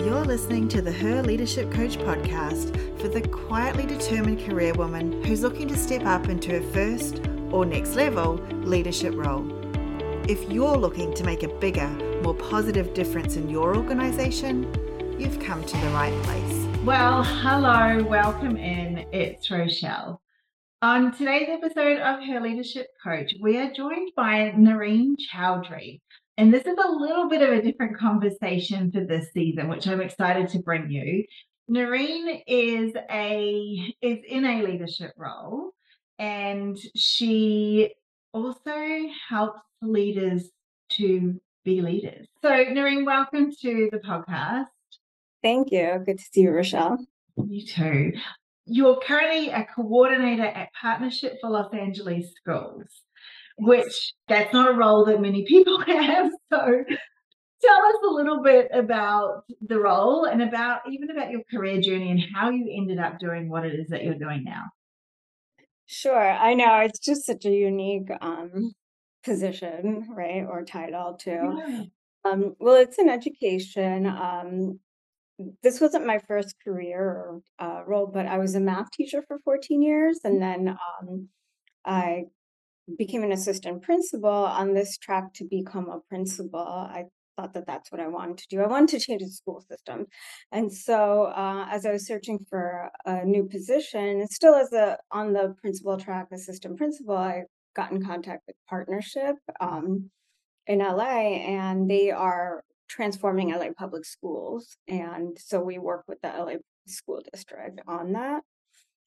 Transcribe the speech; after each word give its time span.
You're 0.00 0.24
listening 0.24 0.68
to 0.68 0.82
the 0.82 0.92
Her 0.92 1.22
Leadership 1.22 1.70
Coach 1.70 1.96
podcast 1.98 3.00
for 3.00 3.08
the 3.08 3.26
quietly 3.28 3.86
determined 3.86 4.40
career 4.40 4.74
woman 4.74 5.22
who's 5.22 5.42
looking 5.42 5.68
to 5.68 5.76
step 5.76 6.04
up 6.04 6.28
into 6.28 6.50
her 6.50 6.72
first 6.72 7.22
or 7.52 7.64
next 7.64 7.94
level 7.94 8.34
leadership 8.64 9.14
role. 9.14 9.48
If 10.28 10.50
you're 10.50 10.76
looking 10.76 11.14
to 11.14 11.24
make 11.24 11.42
a 11.44 11.48
bigger, 11.48 11.88
more 12.22 12.34
positive 12.34 12.92
difference 12.92 13.36
in 13.36 13.48
your 13.48 13.76
organization, 13.76 14.64
you've 15.18 15.38
come 15.38 15.64
to 15.64 15.76
the 15.76 15.88
right 15.90 16.22
place. 16.24 16.66
Well, 16.84 17.22
hello, 17.22 18.02
welcome 18.02 18.56
in. 18.56 19.06
It's 19.12 19.50
Rochelle. 19.50 20.20
On 20.82 21.16
today's 21.16 21.48
episode 21.48 21.98
of 21.98 22.22
Her 22.26 22.40
Leadership 22.40 22.88
Coach, 23.02 23.32
we 23.40 23.58
are 23.58 23.72
joined 23.72 24.10
by 24.16 24.52
Nahrin 24.56 25.14
Chowdhury. 25.32 26.00
And 26.36 26.52
this 26.52 26.66
is 26.66 26.76
a 26.76 26.90
little 26.90 27.28
bit 27.28 27.42
of 27.42 27.50
a 27.50 27.62
different 27.62 27.96
conversation 27.96 28.90
for 28.90 29.04
this 29.04 29.30
season, 29.32 29.68
which 29.68 29.86
I'm 29.86 30.00
excited 30.00 30.48
to 30.48 30.58
bring 30.58 30.90
you. 30.90 31.24
Nahrin 31.70 32.42
is 32.46 32.92
a 33.10 33.94
is 34.02 34.18
in 34.28 34.44
a 34.44 34.62
leadership 34.62 35.12
role 35.16 35.70
and 36.18 36.76
she 36.94 37.94
also 38.32 39.08
helps 39.28 39.60
leaders 39.80 40.50
to 40.90 41.40
be 41.64 41.80
leaders. 41.80 42.26
So 42.42 42.50
Nahrin, 42.50 43.06
welcome 43.06 43.52
to 43.62 43.88
the 43.92 43.98
podcast. 43.98 44.66
Thank 45.42 45.70
you. 45.70 46.02
Good 46.04 46.18
to 46.18 46.24
see 46.24 46.40
you, 46.42 46.50
Rochelle. 46.50 46.98
You 47.36 47.64
too. 47.64 48.12
You're 48.66 48.98
currently 49.00 49.50
a 49.50 49.64
coordinator 49.64 50.46
at 50.46 50.70
Partnership 50.80 51.38
for 51.40 51.50
Los 51.50 51.72
Angeles 51.72 52.34
Schools 52.34 52.88
which 53.56 54.12
that's 54.28 54.52
not 54.52 54.70
a 54.70 54.76
role 54.76 55.04
that 55.06 55.20
many 55.20 55.44
people 55.46 55.80
have. 55.86 56.30
So 56.52 56.58
tell 56.58 57.86
us 57.86 57.96
a 58.08 58.12
little 58.12 58.42
bit 58.42 58.68
about 58.72 59.44
the 59.60 59.78
role 59.78 60.24
and 60.24 60.42
about 60.42 60.80
even 60.90 61.10
about 61.10 61.30
your 61.30 61.42
career 61.50 61.80
journey 61.80 62.10
and 62.10 62.20
how 62.34 62.50
you 62.50 62.66
ended 62.76 62.98
up 62.98 63.18
doing 63.18 63.48
what 63.48 63.64
it 63.64 63.74
is 63.74 63.88
that 63.88 64.04
you're 64.04 64.14
doing 64.14 64.44
now. 64.44 64.64
Sure. 65.86 66.30
I 66.30 66.54
know 66.54 66.80
it's 66.80 66.98
just 66.98 67.26
such 67.26 67.44
a 67.44 67.50
unique 67.50 68.10
um, 68.20 68.72
position, 69.24 70.08
right? 70.10 70.44
Or 70.48 70.64
title 70.64 71.14
too. 71.14 71.58
Yeah. 71.58 71.82
Um, 72.24 72.54
well, 72.58 72.76
it's 72.76 72.98
an 72.98 73.10
education. 73.10 74.06
Um, 74.06 74.80
this 75.62 75.80
wasn't 75.80 76.06
my 76.06 76.20
first 76.26 76.54
career 76.64 77.40
uh, 77.58 77.82
role, 77.86 78.06
but 78.06 78.26
I 78.26 78.38
was 78.38 78.54
a 78.54 78.60
math 78.60 78.90
teacher 78.92 79.22
for 79.26 79.38
14 79.44 79.82
years. 79.82 80.20
And 80.24 80.40
then 80.40 80.68
um, 80.68 81.28
I 81.84 82.24
became 82.98 83.22
an 83.22 83.32
assistant 83.32 83.82
principal 83.82 84.28
on 84.30 84.74
this 84.74 84.98
track 84.98 85.32
to 85.34 85.44
become 85.44 85.88
a 85.88 86.00
principal. 86.08 86.60
I 86.60 87.04
thought 87.36 87.54
that 87.54 87.66
that's 87.66 87.90
what 87.90 88.00
I 88.00 88.08
wanted 88.08 88.38
to 88.38 88.48
do. 88.48 88.60
I 88.60 88.66
wanted 88.66 88.98
to 88.98 89.06
change 89.06 89.22
the 89.22 89.28
school 89.28 89.64
system. 89.68 90.06
And 90.52 90.72
so 90.72 91.24
uh, 91.24 91.66
as 91.70 91.86
I 91.86 91.92
was 91.92 92.06
searching 92.06 92.44
for 92.48 92.90
a 93.04 93.24
new 93.24 93.44
position, 93.44 94.26
still 94.28 94.54
as 94.54 94.72
a 94.72 94.98
on 95.10 95.32
the 95.32 95.54
principal 95.60 95.98
track, 95.98 96.28
assistant 96.32 96.76
principal, 96.76 97.16
I 97.16 97.44
got 97.74 97.90
in 97.90 98.04
contact 98.04 98.42
with 98.46 98.56
Partnership 98.68 99.36
um, 99.60 100.10
in 100.66 100.78
LA, 100.78 101.36
and 101.44 101.90
they 101.90 102.10
are 102.10 102.62
transforming 102.88 103.50
LA 103.50 103.68
public 103.76 104.04
schools. 104.04 104.76
And 104.86 105.36
so 105.40 105.60
we 105.60 105.78
work 105.78 106.04
with 106.06 106.20
the 106.22 106.28
LA 106.28 106.56
school 106.86 107.22
district 107.32 107.80
on 107.86 108.12
that. 108.12 108.42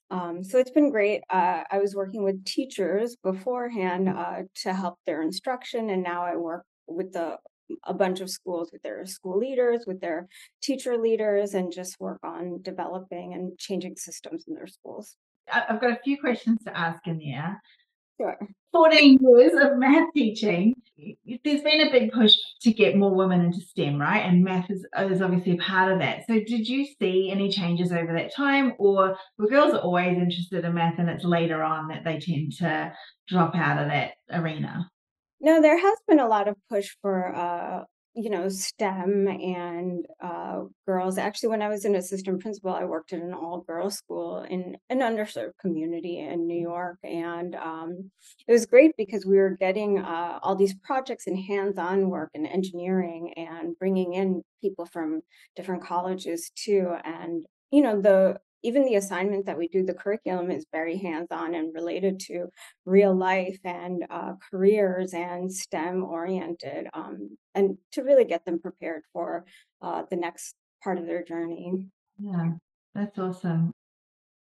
Um, 0.09 0.43
so 0.43 0.57
it's 0.57 0.71
been 0.71 0.89
great. 0.89 1.21
Uh, 1.29 1.63
I 1.69 1.79
was 1.79 1.95
working 1.95 2.23
with 2.23 2.45
teachers 2.45 3.17
beforehand 3.21 4.07
uh, 4.09 4.43
to 4.63 4.73
help 4.73 4.99
their 5.05 5.21
instruction, 5.21 5.89
and 5.89 6.03
now 6.03 6.23
I 6.23 6.35
work 6.35 6.63
with 6.87 7.11
the 7.13 7.37
a 7.83 7.93
bunch 7.93 8.21
of 8.21 8.29
schools 8.29 8.69
with 8.71 8.81
their 8.81 9.05
school 9.05 9.37
leaders, 9.37 9.83
with 9.85 9.99
their 9.99 10.27
teacher 10.61 10.97
leaders, 10.97 11.53
and 11.53 11.71
just 11.71 11.99
work 11.99 12.19
on 12.23 12.61
developing 12.61 13.33
and 13.33 13.57
changing 13.57 13.97
systems 13.97 14.45
in 14.47 14.53
their 14.53 14.67
schools. 14.67 15.17
I've 15.51 15.81
got 15.81 15.91
a 15.91 15.99
few 16.03 16.17
questions 16.17 16.63
to 16.65 16.77
ask 16.77 17.05
in 17.07 17.19
there. 17.19 17.61
Sure. 18.19 18.37
14 18.73 19.19
years 19.21 19.53
of 19.53 19.77
math 19.77 20.11
teaching, 20.13 20.75
there's 21.43 21.61
been 21.61 21.87
a 21.87 21.91
big 21.91 22.11
push 22.11 22.35
to 22.61 22.73
get 22.73 22.97
more 22.97 23.13
women 23.13 23.41
into 23.41 23.61
STEM, 23.61 23.99
right? 23.99 24.19
And 24.19 24.43
math 24.43 24.69
is, 24.69 24.85
is 24.99 25.21
obviously 25.21 25.53
a 25.53 25.57
part 25.57 25.91
of 25.91 25.99
that. 25.99 26.25
So, 26.27 26.33
did 26.33 26.67
you 26.67 26.85
see 26.99 27.29
any 27.31 27.49
changes 27.49 27.91
over 27.91 28.13
that 28.13 28.33
time, 28.33 28.73
or 28.77 29.17
were 29.37 29.47
girls 29.47 29.73
always 29.75 30.17
interested 30.17 30.65
in 30.65 30.73
math 30.73 30.99
and 30.99 31.09
it's 31.09 31.23
later 31.23 31.63
on 31.63 31.87
that 31.89 32.03
they 32.03 32.19
tend 32.19 32.53
to 32.57 32.93
drop 33.27 33.55
out 33.55 33.81
of 33.81 33.89
that 33.89 34.13
arena? 34.31 34.89
No, 35.39 35.61
there 35.61 35.79
has 35.79 35.97
been 36.07 36.19
a 36.19 36.27
lot 36.27 36.47
of 36.47 36.55
push 36.69 36.89
for 37.01 37.35
uh, 37.35 37.83
you 38.17 38.31
know, 38.31 38.49
STEM 38.49 39.27
and 39.27 40.03
uh, 40.19 40.61
girls. 40.87 41.19
Actually, 41.19 41.49
when 41.49 41.61
I 41.61 41.69
was 41.69 41.85
an 41.85 41.93
assistant 41.93 42.41
principal, 42.41 42.71
I 42.71 42.83
worked 42.83 43.13
at 43.13 43.21
an 43.21 43.31
all 43.31 43.61
girls 43.61 43.95
school 43.95 44.41
in 44.49 44.75
an 44.89 44.99
underserved 45.01 45.51
community 45.61 46.17
in 46.17 46.47
New 46.47 46.59
York. 46.59 46.97
And 47.03 47.53
um, 47.53 48.09
it 48.47 48.51
was 48.51 48.65
great 48.65 48.93
because 48.97 49.23
we 49.23 49.37
were 49.37 49.55
getting 49.59 49.99
uh, 49.99 50.39
all 50.41 50.55
these 50.55 50.73
projects 50.83 51.27
and 51.27 51.37
hands 51.37 51.77
on 51.77 52.09
work 52.09 52.31
and 52.33 52.47
engineering 52.47 53.33
and 53.37 53.77
bringing 53.77 54.13
in 54.13 54.41
people 54.63 54.87
from 54.87 55.21
different 55.55 55.83
colleges 55.83 56.51
too. 56.55 56.95
And, 57.03 57.45
you 57.69 57.81
know, 57.83 58.01
the 58.01 58.39
even 58.63 58.85
the 58.85 58.95
assignment 58.95 59.45
that 59.45 59.57
we 59.57 59.67
do, 59.67 59.83
the 59.83 59.93
curriculum 59.93 60.51
is 60.51 60.65
very 60.71 60.97
hands 60.97 61.27
on 61.31 61.55
and 61.55 61.73
related 61.73 62.19
to 62.21 62.47
real 62.85 63.15
life 63.15 63.59
and 63.63 64.05
uh, 64.09 64.33
careers 64.51 65.13
and 65.13 65.51
STEM 65.51 66.03
oriented, 66.03 66.87
um, 66.93 67.37
and 67.55 67.77
to 67.91 68.01
really 68.01 68.25
get 68.25 68.45
them 68.45 68.59
prepared 68.59 69.03
for 69.13 69.45
uh, 69.81 70.03
the 70.09 70.15
next 70.15 70.55
part 70.83 70.97
of 70.97 71.05
their 71.05 71.23
journey. 71.23 71.73
Yeah, 72.19 72.51
that's 72.95 73.17
awesome. 73.17 73.71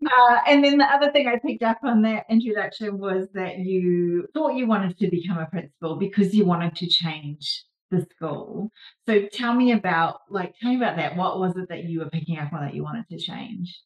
Uh, 0.04 0.38
and 0.48 0.64
then 0.64 0.78
the 0.78 0.86
other 0.86 1.12
thing 1.12 1.28
I 1.28 1.38
picked 1.38 1.64
up 1.64 1.78
on 1.84 2.02
that 2.02 2.26
introduction 2.30 2.98
was 2.98 3.28
that 3.34 3.60
you 3.60 4.28
thought 4.34 4.56
you 4.56 4.66
wanted 4.66 4.98
to 4.98 5.10
become 5.10 5.38
a 5.38 5.46
principal 5.46 5.96
because 5.96 6.34
you 6.34 6.44
wanted 6.44 6.76
to 6.78 6.88
change 6.88 7.66
the 7.92 8.08
school. 8.16 8.72
So 9.08 9.28
tell 9.32 9.54
me 9.54 9.74
about 9.74 10.22
like 10.30 10.56
tell 10.60 10.72
me 10.72 10.78
about 10.78 10.96
that. 10.96 11.16
What 11.16 11.40
was 11.40 11.56
it 11.56 11.70
that 11.70 11.84
you 11.84 12.00
were 12.00 12.10
picking 12.10 12.40
up 12.40 12.52
on 12.52 12.62
that 12.62 12.74
you 12.74 12.84
wanted 12.84 13.08
to 13.10 13.18
change? 13.18 13.80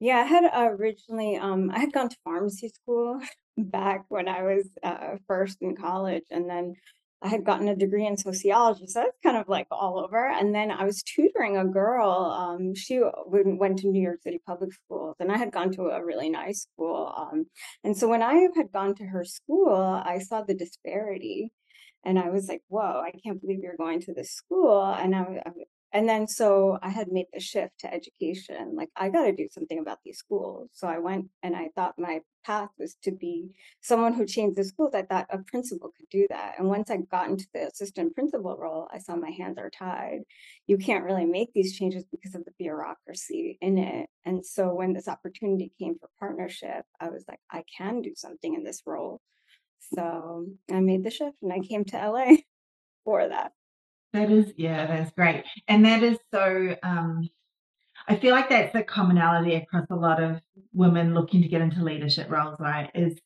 Yeah, 0.00 0.18
I 0.18 0.24
had 0.24 0.50
originally, 0.54 1.36
um, 1.36 1.70
I 1.70 1.78
had 1.80 1.92
gone 1.92 2.08
to 2.08 2.16
pharmacy 2.24 2.68
school 2.68 3.20
back 3.58 4.04
when 4.08 4.28
I 4.28 4.42
was 4.42 4.66
uh, 4.82 5.16
first 5.28 5.58
in 5.60 5.76
college, 5.76 6.24
and 6.30 6.48
then 6.48 6.74
I 7.22 7.28
had 7.28 7.44
gotten 7.44 7.68
a 7.68 7.76
degree 7.76 8.06
in 8.06 8.16
sociology, 8.16 8.86
so 8.86 9.00
that's 9.00 9.18
kind 9.22 9.36
of 9.36 9.46
like 9.46 9.66
all 9.70 9.98
over. 10.00 10.26
And 10.26 10.54
then 10.54 10.70
I 10.70 10.84
was 10.84 11.02
tutoring 11.02 11.58
a 11.58 11.66
girl. 11.66 12.10
Um, 12.10 12.74
she 12.74 13.02
went 13.26 13.80
to 13.80 13.88
New 13.88 14.00
York 14.02 14.22
City 14.22 14.40
public 14.46 14.72
schools, 14.72 15.16
and 15.20 15.30
I 15.30 15.36
had 15.36 15.52
gone 15.52 15.70
to 15.72 15.82
a 15.90 16.02
really 16.02 16.30
nice 16.30 16.62
school. 16.62 17.12
Um, 17.14 17.46
and 17.84 17.94
so 17.94 18.08
when 18.08 18.22
I 18.22 18.48
had 18.56 18.72
gone 18.72 18.94
to 18.96 19.04
her 19.04 19.24
school, 19.24 19.70
I 19.70 20.18
saw 20.20 20.42
the 20.42 20.54
disparity, 20.54 21.52
and 22.04 22.18
I 22.18 22.30
was 22.30 22.48
like, 22.48 22.62
"Whoa! 22.68 23.02
I 23.04 23.12
can't 23.22 23.40
believe 23.40 23.60
you're 23.62 23.76
going 23.76 24.00
to 24.02 24.14
this 24.14 24.32
school." 24.32 24.82
And 24.82 25.14
I, 25.14 25.42
and 25.92 26.08
then 26.08 26.28
so 26.28 26.78
I 26.82 26.90
had 26.90 27.10
made 27.10 27.26
the 27.32 27.40
shift 27.40 27.80
to 27.80 27.92
education. 27.92 28.76
Like 28.76 28.90
I 28.96 29.08
got 29.08 29.24
to 29.24 29.32
do 29.32 29.48
something 29.50 29.78
about 29.78 29.98
these 30.04 30.18
schools. 30.18 30.70
So 30.72 30.86
I 30.86 30.98
went 30.98 31.26
and 31.42 31.56
I 31.56 31.68
thought 31.74 31.98
my 31.98 32.20
path 32.44 32.70
was 32.78 32.94
to 33.02 33.10
be 33.10 33.50
someone 33.80 34.12
who 34.12 34.24
changed 34.24 34.56
the 34.56 34.64
schools. 34.64 34.94
I 34.94 35.02
thought 35.02 35.26
a 35.30 35.38
principal 35.38 35.92
could 35.96 36.08
do 36.08 36.26
that. 36.30 36.54
And 36.58 36.68
once 36.68 36.90
I 36.90 36.98
got 36.98 37.28
into 37.28 37.46
the 37.52 37.66
assistant 37.66 38.14
principal 38.14 38.56
role, 38.56 38.88
I 38.92 38.98
saw 38.98 39.16
my 39.16 39.30
hands 39.30 39.58
are 39.58 39.70
tied. 39.70 40.20
You 40.68 40.78
can't 40.78 41.04
really 41.04 41.26
make 41.26 41.52
these 41.52 41.76
changes 41.76 42.04
because 42.10 42.36
of 42.36 42.44
the 42.44 42.52
bureaucracy 42.56 43.58
in 43.60 43.76
it. 43.78 44.08
And 44.24 44.46
so 44.46 44.72
when 44.72 44.92
this 44.92 45.08
opportunity 45.08 45.72
came 45.78 45.96
for 45.98 46.08
partnership, 46.20 46.84
I 47.00 47.08
was 47.08 47.24
like, 47.28 47.40
I 47.50 47.64
can 47.76 48.00
do 48.00 48.12
something 48.14 48.54
in 48.54 48.62
this 48.62 48.82
role. 48.86 49.20
So 49.94 50.46
I 50.70 50.78
made 50.80 51.02
the 51.04 51.10
shift 51.10 51.36
and 51.42 51.52
I 51.52 51.58
came 51.58 51.84
to 51.86 51.96
LA 51.96 52.36
for 53.04 53.28
that. 53.28 53.52
That 54.12 54.30
is, 54.30 54.52
yeah, 54.56 54.86
that's 54.86 55.12
great. 55.12 55.44
And 55.68 55.84
that 55.84 56.02
is 56.02 56.18
so, 56.32 56.76
um, 56.82 57.28
I 58.08 58.16
feel 58.16 58.32
like 58.32 58.48
that's 58.48 58.74
a 58.74 58.82
commonality 58.82 59.54
across 59.54 59.86
a 59.90 59.94
lot 59.94 60.22
of 60.22 60.40
women 60.72 61.14
looking 61.14 61.42
to 61.42 61.48
get 61.48 61.60
into 61.60 61.84
leadership 61.84 62.28
roles, 62.30 62.56
right? 62.58 62.90
Is 62.94 63.18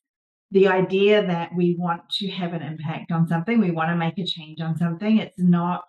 the 0.51 0.67
idea 0.67 1.25
that 1.25 1.55
we 1.55 1.75
want 1.77 2.07
to 2.09 2.27
have 2.29 2.53
an 2.53 2.61
impact 2.61 3.11
on 3.11 3.27
something, 3.27 3.59
we 3.59 3.71
want 3.71 3.89
to 3.89 3.95
make 3.95 4.17
a 4.19 4.25
change 4.25 4.61
on 4.61 4.77
something. 4.77 5.17
It's 5.17 5.39
not 5.39 5.83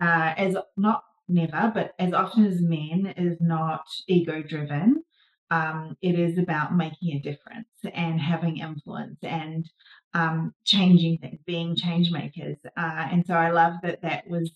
uh, 0.00 0.34
as 0.36 0.56
not 0.76 1.02
never, 1.28 1.70
but 1.74 1.92
as 1.98 2.12
often 2.12 2.46
as 2.46 2.60
men 2.60 3.12
is 3.16 3.36
not 3.40 3.82
ego 4.08 4.42
driven. 4.42 5.02
Um, 5.50 5.96
it 6.00 6.16
is 6.18 6.38
about 6.38 6.76
making 6.76 7.16
a 7.16 7.20
difference 7.20 7.68
and 7.92 8.20
having 8.20 8.58
influence 8.58 9.18
and 9.22 9.68
um, 10.14 10.54
changing 10.64 11.18
things, 11.18 11.40
being 11.44 11.74
change 11.74 12.10
makers. 12.10 12.58
Uh, 12.76 13.08
and 13.10 13.26
so 13.26 13.34
I 13.34 13.50
love 13.50 13.74
that 13.82 14.02
that 14.02 14.28
was 14.28 14.50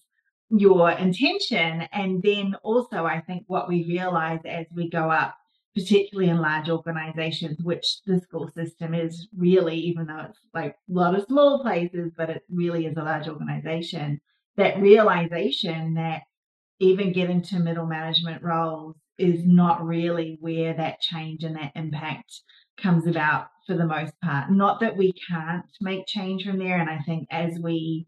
your 0.50 0.90
intention. 0.90 1.82
And 1.92 2.22
then 2.22 2.54
also, 2.62 3.04
I 3.04 3.20
think 3.20 3.44
what 3.48 3.68
we 3.68 3.84
realize 3.88 4.40
as 4.44 4.66
we 4.74 4.88
go 4.88 5.10
up, 5.10 5.34
particularly 5.74 6.30
in 6.30 6.40
large 6.40 6.68
organizations, 6.68 7.58
which 7.62 8.00
the 8.06 8.20
school 8.20 8.48
system 8.54 8.94
is 8.94 9.26
really, 9.36 9.76
even 9.76 10.06
though 10.06 10.26
it's 10.28 10.38
like 10.52 10.76
a 10.88 10.92
lot 10.92 11.18
of 11.18 11.26
small 11.26 11.60
places, 11.62 12.12
but 12.16 12.30
it 12.30 12.42
really 12.48 12.86
is 12.86 12.96
a 12.96 13.02
large 13.02 13.26
organization, 13.26 14.20
that 14.56 14.80
realization 14.80 15.94
that 15.94 16.22
even 16.78 17.12
get 17.12 17.30
into 17.30 17.58
middle 17.58 17.86
management 17.86 18.42
roles 18.42 18.94
is 19.18 19.44
not 19.44 19.84
really 19.84 20.38
where 20.40 20.74
that 20.74 21.00
change 21.00 21.44
and 21.44 21.56
that 21.56 21.72
impact 21.74 22.40
comes 22.80 23.06
about 23.06 23.48
for 23.66 23.76
the 23.76 23.86
most 23.86 24.12
part. 24.22 24.50
Not 24.50 24.80
that 24.80 24.96
we 24.96 25.12
can't 25.28 25.64
make 25.80 26.06
change 26.06 26.44
from 26.44 26.58
there. 26.58 26.78
And 26.78 26.90
I 26.90 26.98
think 27.06 27.28
as 27.30 27.58
we, 27.58 28.06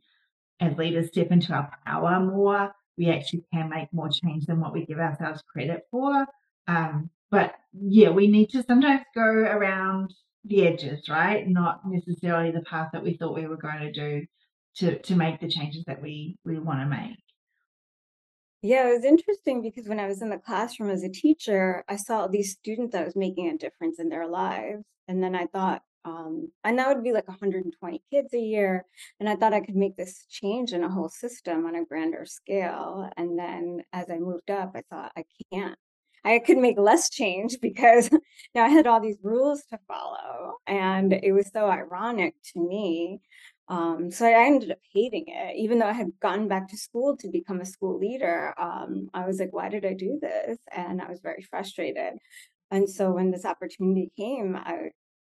as 0.60 0.76
leaders, 0.76 1.08
step 1.08 1.30
into 1.30 1.52
our 1.52 1.70
power 1.86 2.20
more, 2.20 2.72
we 2.98 3.10
actually 3.10 3.44
can 3.52 3.68
make 3.68 3.92
more 3.92 4.08
change 4.08 4.46
than 4.46 4.60
what 4.60 4.72
we 4.72 4.86
give 4.86 4.98
ourselves 4.98 5.42
credit 5.52 5.82
for. 5.90 6.26
Um, 6.66 7.10
but 7.30 7.54
yeah, 7.72 8.10
we 8.10 8.28
need 8.28 8.48
to 8.50 8.62
sometimes 8.62 9.02
go 9.14 9.22
around 9.22 10.12
the 10.44 10.66
edges, 10.66 11.08
right? 11.08 11.46
Not 11.46 11.80
necessarily 11.86 12.52
the 12.52 12.62
path 12.62 12.90
that 12.92 13.02
we 13.02 13.16
thought 13.16 13.34
we 13.34 13.46
were 13.46 13.56
going 13.56 13.80
to 13.80 13.92
do 13.92 14.26
to 14.76 14.98
to 15.00 15.16
make 15.16 15.40
the 15.40 15.48
changes 15.48 15.84
that 15.86 16.02
we 16.02 16.36
we 16.44 16.58
want 16.58 16.80
to 16.80 16.86
make. 16.86 17.18
Yeah, 18.66 18.88
it 18.88 18.94
was 18.96 19.04
interesting 19.04 19.62
because 19.62 19.86
when 19.86 20.00
I 20.00 20.08
was 20.08 20.22
in 20.22 20.28
the 20.28 20.38
classroom 20.38 20.90
as 20.90 21.04
a 21.04 21.08
teacher, 21.08 21.84
I 21.88 21.94
saw 21.94 22.26
these 22.26 22.50
students 22.50 22.92
that 22.94 23.04
was 23.04 23.14
making 23.14 23.48
a 23.48 23.56
difference 23.56 24.00
in 24.00 24.08
their 24.08 24.26
lives. 24.26 24.82
And 25.06 25.22
then 25.22 25.36
I 25.36 25.46
thought, 25.46 25.82
um, 26.04 26.50
and 26.64 26.76
that 26.76 26.88
would 26.88 27.04
be 27.04 27.12
like 27.12 27.28
120 27.28 28.02
kids 28.10 28.34
a 28.34 28.40
year. 28.40 28.84
And 29.20 29.28
I 29.28 29.36
thought 29.36 29.54
I 29.54 29.60
could 29.60 29.76
make 29.76 29.96
this 29.96 30.26
change 30.28 30.72
in 30.72 30.82
a 30.82 30.90
whole 30.90 31.08
system 31.08 31.64
on 31.64 31.76
a 31.76 31.84
grander 31.84 32.26
scale. 32.26 33.08
And 33.16 33.38
then 33.38 33.84
as 33.92 34.10
I 34.10 34.18
moved 34.18 34.50
up, 34.50 34.72
I 34.74 34.82
thought, 34.90 35.12
I 35.16 35.22
can't. 35.52 35.78
I 36.24 36.40
could 36.40 36.58
make 36.58 36.76
less 36.76 37.08
change 37.08 37.58
because 37.62 38.10
now 38.54 38.64
I 38.64 38.68
had 38.68 38.88
all 38.88 39.00
these 39.00 39.18
rules 39.22 39.62
to 39.70 39.78
follow. 39.86 40.54
And 40.66 41.12
it 41.12 41.30
was 41.30 41.52
so 41.52 41.66
ironic 41.70 42.34
to 42.52 42.60
me 42.60 43.20
um, 43.68 44.10
so 44.10 44.26
I 44.26 44.46
ended 44.46 44.70
up 44.70 44.78
hating 44.92 45.24
it, 45.26 45.56
even 45.56 45.78
though 45.78 45.88
I 45.88 45.92
had 45.92 46.10
gone 46.20 46.46
back 46.46 46.68
to 46.68 46.76
school 46.76 47.16
to 47.18 47.28
become 47.28 47.60
a 47.60 47.66
school 47.66 47.98
leader. 47.98 48.54
Um, 48.58 49.08
I 49.12 49.26
was 49.26 49.40
like, 49.40 49.52
why 49.52 49.68
did 49.68 49.84
I 49.84 49.94
do 49.94 50.18
this? 50.20 50.58
And 50.74 51.02
I 51.02 51.08
was 51.08 51.20
very 51.20 51.42
frustrated. 51.42 52.14
And 52.70 52.88
so 52.88 53.12
when 53.12 53.30
this 53.30 53.44
opportunity 53.44 54.10
came, 54.16 54.56
I 54.56 54.90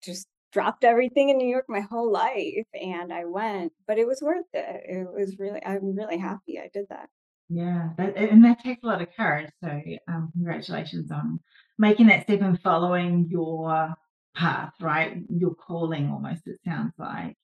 just 0.03 0.27
dropped 0.51 0.83
everything 0.83 1.29
in 1.29 1.37
New 1.37 1.47
York 1.47 1.65
my 1.67 1.81
whole 1.81 2.11
life 2.11 2.65
and 2.73 3.11
I 3.13 3.25
went, 3.25 3.71
but 3.87 3.97
it 3.97 4.07
was 4.07 4.21
worth 4.21 4.45
it. 4.53 4.83
It 4.85 5.07
was 5.11 5.37
really, 5.39 5.63
I'm 5.63 5.95
really 5.95 6.17
happy 6.17 6.59
I 6.59 6.69
did 6.73 6.85
that. 6.89 7.09
Yeah, 7.49 7.89
and 7.97 8.45
that 8.45 8.63
takes 8.63 8.83
a 8.83 8.87
lot 8.87 9.01
of 9.01 9.07
courage. 9.15 9.49
So, 9.63 9.81
um, 10.07 10.29
congratulations 10.33 11.11
on 11.11 11.39
making 11.79 12.07
that 12.07 12.23
step 12.23 12.41
and 12.41 12.61
following 12.61 13.27
your 13.29 13.95
path, 14.35 14.73
right? 14.79 15.17
Your 15.35 15.55
calling 15.55 16.09
almost, 16.11 16.45
it 16.45 16.59
sounds 16.63 16.93
like. 16.99 17.35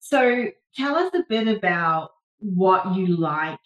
So 0.00 0.46
tell 0.74 0.94
us 0.96 1.12
a 1.14 1.24
bit 1.28 1.48
about 1.48 2.10
what 2.38 2.94
you 2.94 3.16
like 3.16 3.58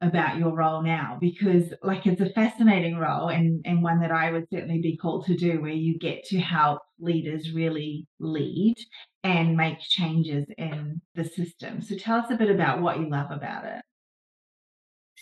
about 0.00 0.38
your 0.38 0.54
role 0.54 0.82
now 0.82 1.18
because 1.20 1.72
like 1.82 2.06
it's 2.06 2.20
a 2.20 2.30
fascinating 2.30 2.96
role 2.96 3.30
and 3.30 3.60
and 3.64 3.82
one 3.82 4.00
that 4.00 4.12
I 4.12 4.30
would 4.30 4.46
certainly 4.52 4.80
be 4.80 4.96
called 4.96 5.26
to 5.26 5.36
do 5.36 5.60
where 5.60 5.72
you 5.72 5.98
get 5.98 6.22
to 6.26 6.38
help 6.38 6.82
leaders 7.00 7.52
really 7.52 8.06
lead 8.20 8.76
and 9.24 9.56
make 9.56 9.80
changes 9.80 10.46
in 10.56 11.00
the 11.16 11.24
system. 11.24 11.82
So 11.82 11.96
tell 11.96 12.18
us 12.18 12.30
a 12.30 12.36
bit 12.36 12.50
about 12.50 12.80
what 12.80 13.00
you 13.00 13.10
love 13.10 13.32
about 13.32 13.64
it. 13.64 13.82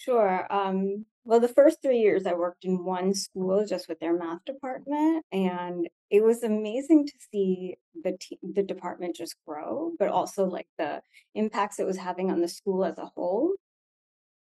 Sure. 0.07 0.47
Um, 0.53 1.07
well, 1.25 1.41
the 1.41 1.49
first 1.49 1.83
three 1.83 1.99
years 1.99 2.27
I 2.27 2.35
worked 2.35 2.65
in 2.65 2.85
one 2.85 3.13
school 3.15 3.67
just 3.67 3.89
with 3.89 3.99
their 3.99 4.17
math 4.17 4.45
department, 4.45 5.25
and 5.33 5.89
it 6.11 6.23
was 6.23 6.45
amazing 6.45 7.07
to 7.07 7.13
see 7.33 7.77
the 8.05 8.17
te- 8.21 8.39
the 8.43 8.63
department 8.63 9.17
just 9.17 9.35
grow, 9.47 9.93
but 9.99 10.09
also 10.09 10.45
like 10.45 10.69
the 10.79 11.03
impacts 11.35 11.81
it 11.81 11.87
was 11.87 11.97
having 11.97 12.31
on 12.31 12.41
the 12.41 12.47
school 12.49 12.85
as 12.85 12.99
a 12.99 13.07
whole, 13.17 13.53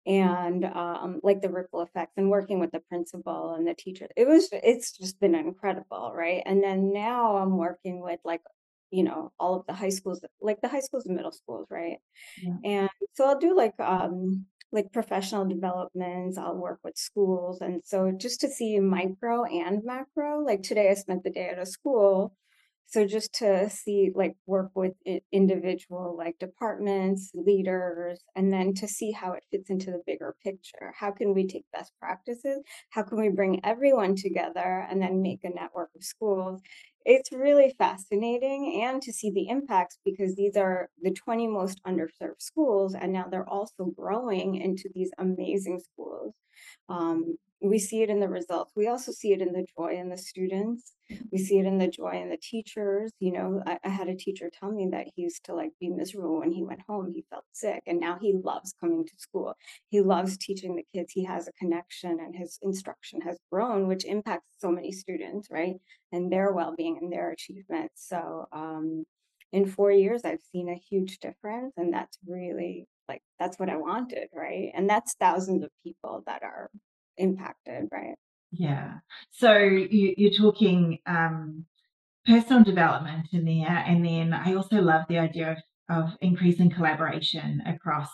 and 0.06 0.64
um, 0.64 1.20
like 1.23 1.43
the 1.43 1.50
ripple 1.50 1.82
effects, 1.82 2.15
and 2.17 2.31
working 2.31 2.61
with 2.61 2.73
the 2.73 2.81
principal 2.81 3.55
and 3.55 3.67
the 3.67 3.75
teacher. 3.75 4.08
It 4.17 4.29
was 4.29 4.49
it's 4.53 4.93
just 4.99 5.20
been 5.20 5.35
incredible, 5.35 6.12
right? 6.15 6.43
And 6.47 6.62
then 6.62 6.93
now 6.93 7.37
I'm 7.38 7.56
working 7.58 8.00
with 8.00 8.20
like 8.25 8.43
you 8.91 9.05
know 9.05 9.32
all 9.41 9.55
of 9.56 9.67
the 9.67 9.75
high 9.75 9.91
schools, 9.91 10.25
like 10.41 10.61
the 10.62 10.69
high 10.69 10.81
schools 10.81 11.06
and 11.06 11.17
middle 11.17 11.32
schools, 11.32 11.69
right? 11.70 11.99
Yeah. 12.37 12.56
And 12.65 12.91
so 13.15 13.26
I'll 13.26 13.38
do 13.38 13.56
like 13.56 13.79
um 13.81 14.47
like 14.72 14.92
professional 14.92 15.44
developments. 15.44 16.38
I'll 16.38 16.56
work 16.56 16.80
with 16.82 16.96
schools. 16.96 17.60
And 17.60 17.82
so 17.84 18.10
just 18.10 18.40
to 18.40 18.48
see 18.48 18.80
micro 18.80 19.44
and 19.44 19.82
macro, 19.84 20.42
like 20.44 20.62
today 20.62 20.90
I 20.90 20.94
spent 20.94 21.22
the 21.24 21.30
day 21.30 21.50
at 21.50 21.58
a 21.58 21.66
school. 21.66 22.34
So 22.86 23.06
just 23.06 23.32
to 23.34 23.70
see 23.70 24.10
like 24.14 24.34
work 24.46 24.70
with 24.74 24.92
individual 25.30 26.14
like 26.16 26.38
departments, 26.38 27.30
leaders, 27.34 28.22
and 28.36 28.52
then 28.52 28.74
to 28.74 28.88
see 28.88 29.12
how 29.12 29.32
it 29.32 29.44
fits 29.50 29.70
into 29.70 29.90
the 29.92 30.02
bigger 30.06 30.34
picture. 30.44 30.92
How 30.98 31.10
can 31.10 31.32
we 31.32 31.46
take 31.46 31.64
best 31.72 31.92
practices? 31.98 32.62
How 32.90 33.02
can 33.02 33.19
we 33.19 33.30
bring 33.30 33.64
everyone 33.64 34.14
together 34.14 34.86
and 34.90 35.00
then 35.00 35.22
make 35.22 35.40
a 35.44 35.48
network 35.48 35.88
of 35.96 36.04
schools? 36.04 36.60
It's 37.04 37.32
really 37.32 37.75
fascinating 37.78 38.82
and 38.84 39.02
to 39.02 39.12
see 39.12 39.31
the 39.31 39.49
impacts 39.49 39.99
because 40.04 40.34
these 40.34 40.56
are 40.56 40.88
the 41.02 41.10
20 41.12 41.46
most 41.49 41.82
underserved 41.84 42.40
schools, 42.40 42.94
and 42.94 43.12
now 43.12 43.26
they're 43.31 43.49
also 43.49 43.87
growing 43.87 44.56
into 44.56 44.88
these 44.94 45.10
amazing 45.19 45.81
schools. 45.81 46.34
Um, 46.88 47.37
we 47.62 47.79
see 47.79 48.03
it 48.03 48.11
in 48.11 48.20
the 48.20 48.29
results. 48.29 48.73
We 48.75 48.88
also 48.88 49.12
see 49.12 49.32
it 49.32 49.41
in 49.41 49.53
the 49.53 49.64
joy 49.79 49.97
in 49.99 50.09
the 50.09 50.17
students. 50.17 50.93
We 51.31 51.38
see 51.38 51.59
it 51.59 51.67
in 51.67 51.79
the 51.79 51.88
joy 51.88 52.20
in 52.20 52.31
the 52.31 52.38
teachers. 52.38 53.12
You 53.20 53.32
know, 53.32 53.62
I, 53.67 53.79
I, 53.85 53.88
had 53.88 54.09
a 54.09 54.17
teacher 54.17 54.50
tell 54.50 54.73
me 54.73 54.88
that 54.91 55.09
he 55.14 55.23
used 55.23 55.44
to 55.44 55.55
like 55.55 55.70
be 55.79 55.88
miserable 55.88 56.41
when 56.41 56.50
he 56.50 56.64
went 56.64 56.81
home. 56.88 57.12
He 57.14 57.25
felt 57.31 57.44
sick, 57.53 57.82
and 57.87 58.00
now 58.00 58.19
he 58.20 58.35
loves 58.43 58.75
coming 58.81 59.05
to 59.05 59.12
school. 59.19 59.55
He 59.88 60.00
loves 60.00 60.37
teaching 60.37 60.75
the 60.75 60.87
kids. 60.93 61.12
He 61.12 61.25
has 61.25 61.47
a 61.47 61.53
connection, 61.53 62.19
and 62.20 62.35
his 62.35 62.59
instruction 62.62 63.20
has 63.20 63.38
grown, 63.50 63.87
which 63.87 64.05
impacts 64.05 64.49
so 64.58 64.70
many 64.70 64.91
students, 64.91 65.49
right, 65.50 65.76
and 66.11 66.32
their 66.32 66.53
well-being 66.53 66.99
and 67.00 67.12
their 67.12 67.31
achievements. 67.31 68.08
So, 68.08 68.47
um, 68.53 69.05
in 69.53 69.67
four 69.67 69.93
years, 69.93 70.23
I've 70.25 70.43
seen 70.50 70.69
a 70.69 70.75
huge 70.75 71.19
difference, 71.19 71.75
and 71.76 71.93
that's 71.93 72.19
really 72.26 72.87
like 73.08 73.23
that's 73.38 73.58
what 73.58 73.69
I 73.69 73.76
wanted, 73.76 74.29
right? 74.35 74.70
And 74.75 74.88
that's 74.88 75.15
thousands 75.15 75.62
of 75.62 75.70
people 75.85 76.23
that 76.26 76.43
are 76.43 76.70
impacted, 77.17 77.88
right? 77.93 78.17
Yeah. 78.50 78.99
So 79.31 79.56
you, 79.56 80.14
you're 80.17 80.32
talking 80.32 80.99
um, 81.06 81.64
personal 82.26 82.62
development 82.62 83.29
in 83.32 83.44
there, 83.44 83.85
and 83.87 84.05
then 84.05 84.32
I 84.32 84.55
also 84.55 84.76
love 84.76 85.05
the 85.09 85.19
idea 85.19 85.53
of 85.53 85.59
of 85.88 86.17
increasing 86.20 86.70
collaboration 86.70 87.62
across 87.67 88.09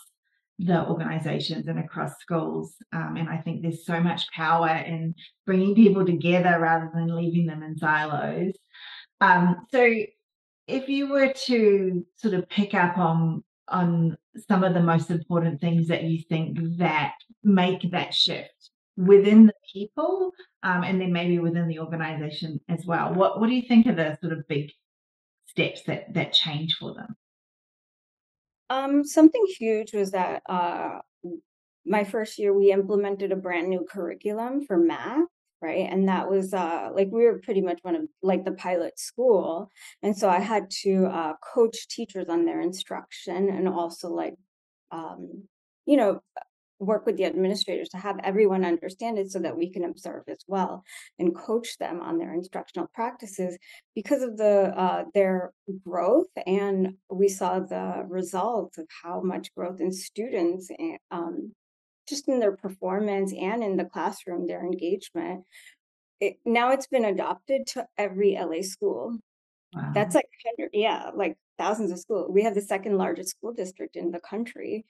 the 0.57 0.85
organizations 0.87 1.67
and 1.67 1.79
across 1.79 2.19
schools. 2.19 2.73
Um, 2.91 3.15
and 3.17 3.29
I 3.29 3.37
think 3.37 3.61
there's 3.61 3.85
so 3.85 4.01
much 4.01 4.29
power 4.31 4.69
in 4.69 5.15
bringing 5.45 5.75
people 5.75 6.05
together 6.05 6.59
rather 6.59 6.91
than 6.93 7.15
leaving 7.15 7.45
them 7.45 7.63
in 7.63 7.77
silos. 7.77 8.53
Um, 9.21 9.67
so, 9.71 9.93
if 10.67 10.89
you 10.89 11.09
were 11.09 11.33
to 11.45 12.05
sort 12.15 12.33
of 12.33 12.49
pick 12.49 12.73
up 12.73 12.97
on 12.97 13.43
on 13.69 14.17
some 14.47 14.63
of 14.63 14.73
the 14.73 14.81
most 14.81 15.11
important 15.11 15.61
things 15.61 15.87
that 15.87 16.03
you 16.03 16.23
think 16.27 16.57
that 16.77 17.13
make 17.43 17.91
that 17.91 18.13
shift 18.13 18.71
within 18.99 19.45
the 19.45 19.53
people 19.71 20.31
um, 20.63 20.83
and 20.83 20.99
then 20.99 21.13
maybe 21.13 21.39
within 21.39 21.67
the 21.67 21.79
organization 21.79 22.59
as 22.67 22.85
well. 22.85 23.13
What 23.13 23.39
what 23.39 23.47
do 23.47 23.55
you 23.55 23.61
think 23.61 23.87
are 23.87 23.95
the 23.95 24.17
sort 24.21 24.33
of 24.33 24.47
big 24.47 24.71
steps 25.47 25.83
that 25.87 26.13
that 26.13 26.33
change 26.33 26.75
for 26.79 26.93
them? 26.93 27.15
Um, 28.69 29.03
something 29.03 29.43
huge 29.57 29.93
was 29.93 30.11
that 30.11 30.43
uh, 30.47 30.99
my 31.85 32.03
first 32.03 32.37
year 32.37 32.53
we 32.53 32.71
implemented 32.71 33.31
a 33.31 33.37
brand 33.37 33.69
new 33.69 33.85
curriculum 33.89 34.65
for 34.65 34.77
math 34.77 35.25
right 35.61 35.89
and 35.89 36.07
that 36.07 36.29
was 36.29 36.53
uh 36.53 36.89
like 36.93 37.09
we 37.11 37.23
were 37.23 37.39
pretty 37.39 37.61
much 37.61 37.79
one 37.81 37.95
of 37.95 38.03
like 38.21 38.45
the 38.45 38.51
pilot 38.51 38.97
school 38.97 39.69
and 40.03 40.15
so 40.15 40.29
i 40.29 40.39
had 40.39 40.69
to 40.69 41.05
uh 41.07 41.33
coach 41.53 41.87
teachers 41.89 42.27
on 42.29 42.45
their 42.45 42.61
instruction 42.61 43.49
and 43.49 43.67
also 43.67 44.09
like 44.09 44.35
um 44.91 45.43
you 45.85 45.97
know 45.97 46.21
work 46.79 47.05
with 47.05 47.17
the 47.17 47.25
administrators 47.25 47.89
to 47.89 47.97
have 47.97 48.17
everyone 48.23 48.63
understand 48.63 49.17
it 49.19 49.29
so 49.31 49.39
that 49.39 49.55
we 49.55 49.69
can 49.69 49.83
observe 49.83 50.23
as 50.27 50.39
well 50.47 50.83
and 51.19 51.35
coach 51.35 51.77
them 51.77 52.01
on 52.01 52.17
their 52.17 52.33
instructional 52.33 52.89
practices 52.93 53.57
because 53.95 54.21
of 54.23 54.37
the 54.37 54.73
uh, 54.75 55.03
their 55.13 55.51
growth. 55.85 56.27
And 56.47 56.95
we 57.09 57.27
saw 57.27 57.59
the 57.59 58.05
results 58.07 58.77
of 58.77 58.87
how 59.03 59.21
much 59.21 59.53
growth 59.55 59.81
in 59.81 59.91
students 59.91 60.69
um, 61.11 61.53
just 62.07 62.27
in 62.27 62.39
their 62.39 62.55
performance 62.55 63.33
and 63.33 63.63
in 63.63 63.77
the 63.77 63.85
classroom 63.85 64.47
their 64.47 64.63
engagement. 64.63 65.43
It, 66.19 66.37
now 66.45 66.71
it's 66.71 66.87
been 66.87 67.05
adopted 67.05 67.67
to 67.67 67.85
every 67.97 68.37
la 68.39 68.61
school. 68.61 69.17
Wow. 69.71 69.91
that's 69.93 70.15
like 70.15 70.25
yeah 70.73 71.11
like 71.13 71.37
thousands 71.59 71.91
of 71.91 71.99
schools. 71.99 72.31
We 72.31 72.43
have 72.43 72.55
the 72.55 72.61
second 72.61 72.97
largest 72.97 73.31
school 73.31 73.53
district 73.53 73.95
in 73.95 74.09
the 74.09 74.21
country 74.21 74.85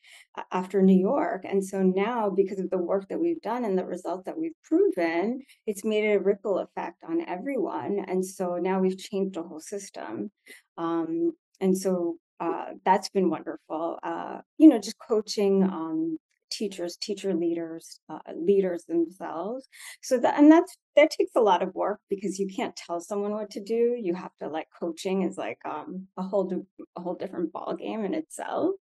after 0.51 0.81
New 0.81 0.97
York. 0.97 1.43
And 1.43 1.65
so 1.65 1.81
now, 1.81 2.29
because 2.29 2.59
of 2.59 2.69
the 2.69 2.77
work 2.77 3.09
that 3.09 3.19
we've 3.19 3.41
done 3.41 3.65
and 3.65 3.77
the 3.77 3.85
results 3.85 4.23
that 4.25 4.37
we've 4.37 4.59
proven, 4.63 5.41
it's 5.65 5.83
made 5.83 6.05
a 6.05 6.19
ripple 6.19 6.59
effect 6.59 7.03
on 7.03 7.27
everyone. 7.27 8.05
And 8.07 8.25
so 8.25 8.57
now 8.57 8.79
we've 8.79 8.97
changed 8.97 9.35
the 9.35 9.43
whole 9.43 9.59
system. 9.59 10.31
Um, 10.77 11.33
and 11.59 11.77
so 11.77 12.17
uh, 12.39 12.67
that's 12.85 13.09
been 13.09 13.29
wonderful. 13.29 13.99
Uh, 14.03 14.39
you 14.57 14.69
know, 14.69 14.79
just 14.79 14.97
coaching 14.99 15.63
um, 15.63 16.17
teachers, 16.49 16.97
teacher 16.97 17.33
leaders, 17.33 17.99
uh, 18.09 18.19
leaders 18.35 18.85
themselves. 18.85 19.67
So 20.01 20.17
that 20.19 20.37
and 20.37 20.51
that's 20.51 20.77
that 20.95 21.11
takes 21.11 21.31
a 21.35 21.41
lot 21.41 21.63
of 21.63 21.73
work 21.75 21.99
because 22.09 22.39
you 22.39 22.47
can't 22.47 22.75
tell 22.75 22.99
someone 22.99 23.31
what 23.31 23.51
to 23.51 23.63
do. 23.63 23.97
You 24.01 24.13
have 24.15 24.35
to 24.39 24.47
like 24.47 24.67
coaching 24.77 25.23
is 25.23 25.37
like 25.37 25.59
um, 25.65 26.07
a 26.17 26.23
whole 26.23 26.65
a 26.95 27.01
whole 27.01 27.15
different 27.15 27.51
ball 27.51 27.75
game 27.75 28.03
in 28.05 28.13
itself. 28.13 28.75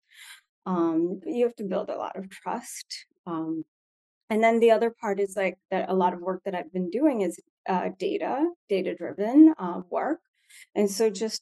Um, 0.66 1.20
you 1.26 1.46
have 1.46 1.56
to 1.58 1.64
build 1.64 1.90
a 1.90 1.98
lot 1.98 2.16
of 2.16 2.30
trust. 2.30 3.06
Um, 3.28 3.64
and 4.30 4.44
then 4.44 4.60
the 4.60 4.72
other 4.72 4.90
part 4.90 5.20
is 5.20 5.36
like 5.36 5.58
that 5.72 5.90
a 5.90 5.94
lot 5.94 6.14
of 6.14 6.22
work 6.22 6.42
that 6.46 6.56
I've 6.56 6.74
been 6.74 6.90
doing 6.90 7.22
is 7.22 7.40
uh, 7.70 7.90
data, 8.00 8.46
data 8.70 8.96
driven 8.96 9.54
uh, 9.60 9.82
work. 9.90 10.20
And 10.74 10.90
so 10.90 11.10
just, 11.10 11.42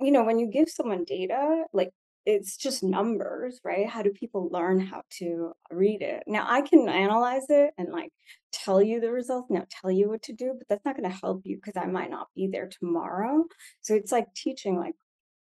you 0.00 0.10
know, 0.10 0.24
when 0.24 0.38
you 0.38 0.50
give 0.50 0.68
someone 0.68 1.04
data, 1.04 1.64
like 1.72 1.90
it's 2.30 2.56
just 2.56 2.82
numbers, 2.82 3.60
right? 3.64 3.88
How 3.88 4.02
do 4.02 4.10
people 4.10 4.48
learn 4.52 4.80
how 4.80 5.02
to 5.18 5.52
read 5.70 6.02
it? 6.02 6.22
Now 6.26 6.46
I 6.48 6.62
can 6.62 6.88
analyze 6.88 7.46
it 7.48 7.72
and 7.76 7.88
like 7.90 8.12
tell 8.52 8.82
you 8.82 9.00
the 9.00 9.10
results, 9.10 9.50
now 9.50 9.66
tell 9.70 9.90
you 9.90 10.08
what 10.08 10.22
to 10.22 10.32
do, 10.32 10.54
but 10.56 10.68
that's 10.68 10.84
not 10.84 10.96
going 10.96 11.10
to 11.10 11.16
help 11.16 11.42
you 11.44 11.56
because 11.56 11.76
I 11.76 11.86
might 11.86 12.10
not 12.10 12.28
be 12.34 12.48
there 12.50 12.68
tomorrow. 12.68 13.44
So 13.80 13.94
it's 13.94 14.12
like 14.12 14.32
teaching 14.34 14.78
like 14.78 14.94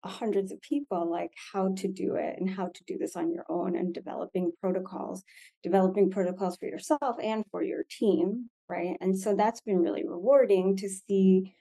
hundreds 0.03 0.51
of 0.51 0.61
people 0.61 1.09
like 1.09 1.31
how 1.53 1.73
to 1.77 1.87
do 1.87 2.15
it 2.15 2.35
and 2.39 2.49
how 2.49 2.65
to 2.65 2.83
do 2.87 2.97
this 2.97 3.15
on 3.15 3.31
your 3.31 3.45
own 3.49 3.75
and 3.75 3.93
developing 3.93 4.51
protocols 4.59 5.23
developing 5.61 6.09
protocols 6.09 6.57
for 6.57 6.65
yourself 6.65 7.17
and 7.21 7.45
for 7.51 7.61
your 7.61 7.83
team 7.87 8.49
right 8.67 8.97
and 8.99 9.19
so 9.19 9.35
that's 9.35 9.61
been 9.61 9.77
really 9.77 10.03
rewarding 10.03 10.75
to 10.75 10.89
see 10.89 11.53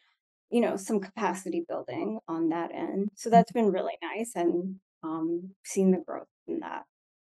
you 0.51 0.61
know 0.61 0.77
some 0.77 1.01
capacity 1.01 1.65
building 1.69 2.19
on 2.29 2.49
that 2.49 2.75
end 2.75 3.11
so 3.15 3.29
mm. 3.29 3.33
that's 3.33 3.53
been 3.53 3.71
really 3.71 3.99
nice 4.03 4.33
and 4.35 4.77
um 5.03 5.51
seeing 5.65 5.91
the 5.91 6.03
growth 6.07 6.27
in 6.47 6.61
that. 6.61 6.85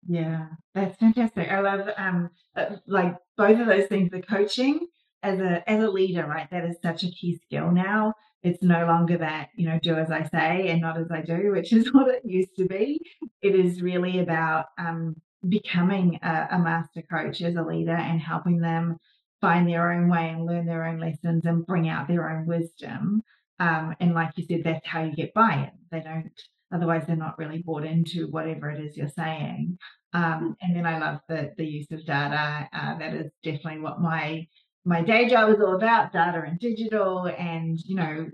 Yeah 0.08 0.48
that's 0.74 0.98
fantastic. 0.98 1.50
I 1.50 1.60
love 1.62 1.88
um 1.98 2.30
uh, 2.56 2.78
like 2.88 3.16
both 3.38 3.60
of 3.60 3.68
those 3.68 3.88
things 3.88 4.12
the 4.12 4.22
coaching 4.22 4.88
as 5.22 5.40
a 5.40 5.68
as 5.70 5.82
a 5.84 5.90
leader 5.90 6.26
right 6.26 6.50
that 6.52 6.66
is 6.66 6.78
such 6.82 7.04
a 7.04 7.12
key 7.12 7.40
skill 7.46 7.72
now. 7.72 8.14
It's 8.42 8.62
no 8.62 8.86
longer 8.86 9.18
that 9.20 9.50
you 9.56 9.68
know 9.68 9.80
do 9.82 9.96
as 9.96 10.12
i 10.12 10.24
say 10.24 10.68
and 10.68 10.82
not 10.82 10.98
as 10.98 11.10
i 11.10 11.22
do 11.22 11.52
which 11.52 11.72
is 11.72 11.94
what 11.94 12.14
it 12.14 12.24
used 12.26 12.56
to 12.58 12.66
be. 12.66 13.00
It 13.42 13.56
is 13.56 13.82
really 13.82 14.20
about 14.20 14.66
um, 14.78 15.16
becoming 15.48 16.20
a, 16.22 16.48
a 16.52 16.60
master 16.60 17.02
coach 17.02 17.42
as 17.42 17.56
a 17.56 17.64
leader 17.64 17.96
and 17.96 18.20
helping 18.20 18.60
them 18.60 18.98
find 19.42 19.68
their 19.68 19.92
own 19.92 20.10
way 20.10 20.30
and 20.30 20.46
learn 20.46 20.66
their 20.66 20.86
own 20.86 21.00
lessons 21.00 21.46
and 21.46 21.66
bring 21.66 21.90
out 21.90 22.08
their 22.08 22.30
own 22.30 22.46
wisdom. 22.46 23.22
Um, 23.60 23.96
and 24.00 24.14
like 24.14 24.32
you 24.38 24.46
said 24.46 24.64
that's 24.64 24.88
how 24.88 25.04
you 25.04 25.14
get 25.14 25.34
buy-in. 25.34 25.72
They 25.92 26.00
don't 26.00 26.32
otherwise 26.74 27.04
they're 27.06 27.16
not 27.16 27.38
really 27.38 27.62
bought 27.66 27.86
into 27.86 28.28
whatever 28.28 28.70
it 28.70 28.84
is 28.84 28.98
you're 28.98 29.08
saying. 29.10 29.78
Um, 30.14 30.56
and 30.62 30.76
then 30.76 30.86
i 30.86 31.00
love 31.00 31.20
the, 31.28 31.52
the 31.58 31.66
use 31.66 31.92
of 31.92 32.06
data. 32.06 32.68
Uh, 32.74 32.98
that 33.00 33.14
is 33.14 33.32
definitely 33.44 33.80
what 33.80 34.02
my 34.02 34.48
my 34.86 35.02
day 35.02 35.30
job 35.30 35.50
is 35.50 35.62
all 35.62 35.76
about 35.76 36.12
data 36.12 36.44
and 36.46 36.60
digital. 36.60 37.26
And 37.26 37.80
you 37.86 37.96
know 37.96 38.28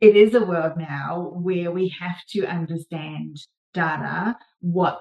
it 0.00 0.16
is 0.16 0.34
a 0.34 0.44
world 0.44 0.72
now 0.76 1.30
where 1.34 1.70
we 1.70 1.94
have 2.00 2.18
to 2.30 2.46
understand 2.46 3.38
data 3.74 4.36
what 4.60 5.00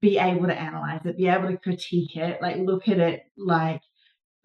be 0.00 0.18
able 0.18 0.46
to 0.46 0.58
analyze 0.58 1.00
it 1.04 1.16
be 1.16 1.26
able 1.26 1.48
to 1.48 1.56
critique 1.58 2.16
it 2.16 2.40
like 2.40 2.56
look 2.58 2.88
at 2.88 2.98
it 2.98 3.22
like 3.36 3.80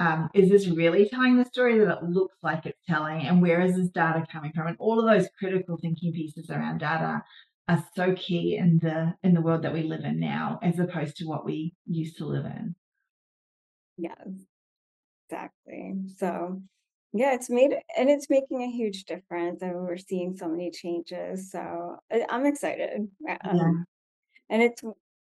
um, 0.03 0.29
is 0.33 0.49
this 0.49 0.67
really 0.67 1.07
telling 1.09 1.37
the 1.37 1.45
story 1.45 1.79
that 1.79 1.97
it 1.97 2.03
looks 2.03 2.35
like 2.41 2.65
it's 2.65 2.81
telling 2.87 3.25
and 3.25 3.41
where 3.41 3.61
is 3.61 3.75
this 3.75 3.89
data 3.89 4.25
coming 4.31 4.51
from 4.53 4.67
and 4.67 4.77
all 4.79 4.99
of 4.99 5.05
those 5.05 5.29
critical 5.39 5.77
thinking 5.77 6.11
pieces 6.13 6.49
around 6.49 6.79
data 6.79 7.21
are 7.69 7.85
so 7.95 8.13
key 8.15 8.57
in 8.57 8.79
the 8.81 9.13
in 9.23 9.33
the 9.33 9.41
world 9.41 9.63
that 9.63 9.73
we 9.73 9.83
live 9.83 10.03
in 10.03 10.19
now 10.19 10.59
as 10.61 10.79
opposed 10.79 11.15
to 11.15 11.25
what 11.25 11.45
we 11.45 11.73
used 11.85 12.17
to 12.17 12.25
live 12.25 12.45
in 12.45 12.75
yes 13.97 14.45
Exactly. 15.33 15.95
So, 16.17 16.61
yeah, 17.13 17.33
it's 17.33 17.49
made 17.49 17.73
and 17.97 18.09
it's 18.09 18.29
making 18.29 18.63
a 18.63 18.71
huge 18.71 19.05
difference, 19.05 19.61
and 19.61 19.73
we're 19.73 19.97
seeing 19.97 20.35
so 20.35 20.47
many 20.47 20.71
changes. 20.71 21.51
So 21.51 21.97
I'm 22.29 22.45
excited. 22.45 23.07
yeah 23.25 23.37
Um, 23.43 23.85
and 24.49 24.61
it's 24.61 24.81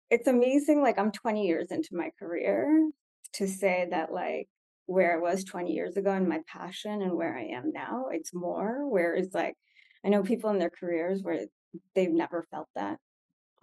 it's 0.09 0.27
amazing. 0.27 0.81
Like 0.81 0.97
I'm 0.99 1.11
20 1.11 1.45
years 1.45 1.67
into 1.71 1.89
my 1.93 2.09
career 2.19 2.89
to 3.33 3.47
say 3.47 3.87
that 3.91 4.11
like 4.11 4.47
where 4.85 5.13
I 5.13 5.21
was 5.21 5.43
20 5.43 5.71
years 5.71 5.97
ago 5.97 6.11
and 6.11 6.27
my 6.27 6.39
passion 6.47 7.01
and 7.01 7.13
where 7.13 7.37
I 7.37 7.55
am 7.55 7.71
now, 7.73 8.05
it's 8.11 8.33
more. 8.33 8.87
where 8.89 9.13
it's 9.15 9.33
like 9.33 9.55
I 10.03 10.09
know 10.09 10.21
people 10.21 10.51
in 10.51 10.59
their 10.59 10.69
careers 10.69 11.23
where 11.23 11.45
they've 11.95 12.11
never 12.11 12.45
felt 12.51 12.67
that. 12.75 12.97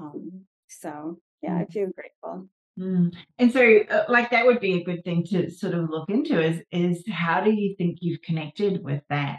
Um, 0.01 0.47
so 0.69 1.19
yeah, 1.43 1.57
I 1.57 1.67
feel 1.67 1.89
grateful. 1.95 2.49
Mm. 2.79 3.13
And 3.39 3.53
so, 3.53 3.81
uh, 3.91 4.05
like 4.09 4.31
that 4.31 4.47
would 4.47 4.61
be 4.61 4.81
a 4.81 4.85
good 4.85 5.05
thing 5.05 5.25
to 5.31 5.51
sort 5.51 5.75
of 5.75 5.91
look 5.91 6.09
into 6.09 6.43
is 6.43 6.63
is 6.73 7.05
how 7.11 7.43
do 7.43 7.51
you 7.53 7.75
think 7.77 7.99
you've 8.01 8.23
connected 8.23 8.83
with 8.83 9.03
that? 9.11 9.39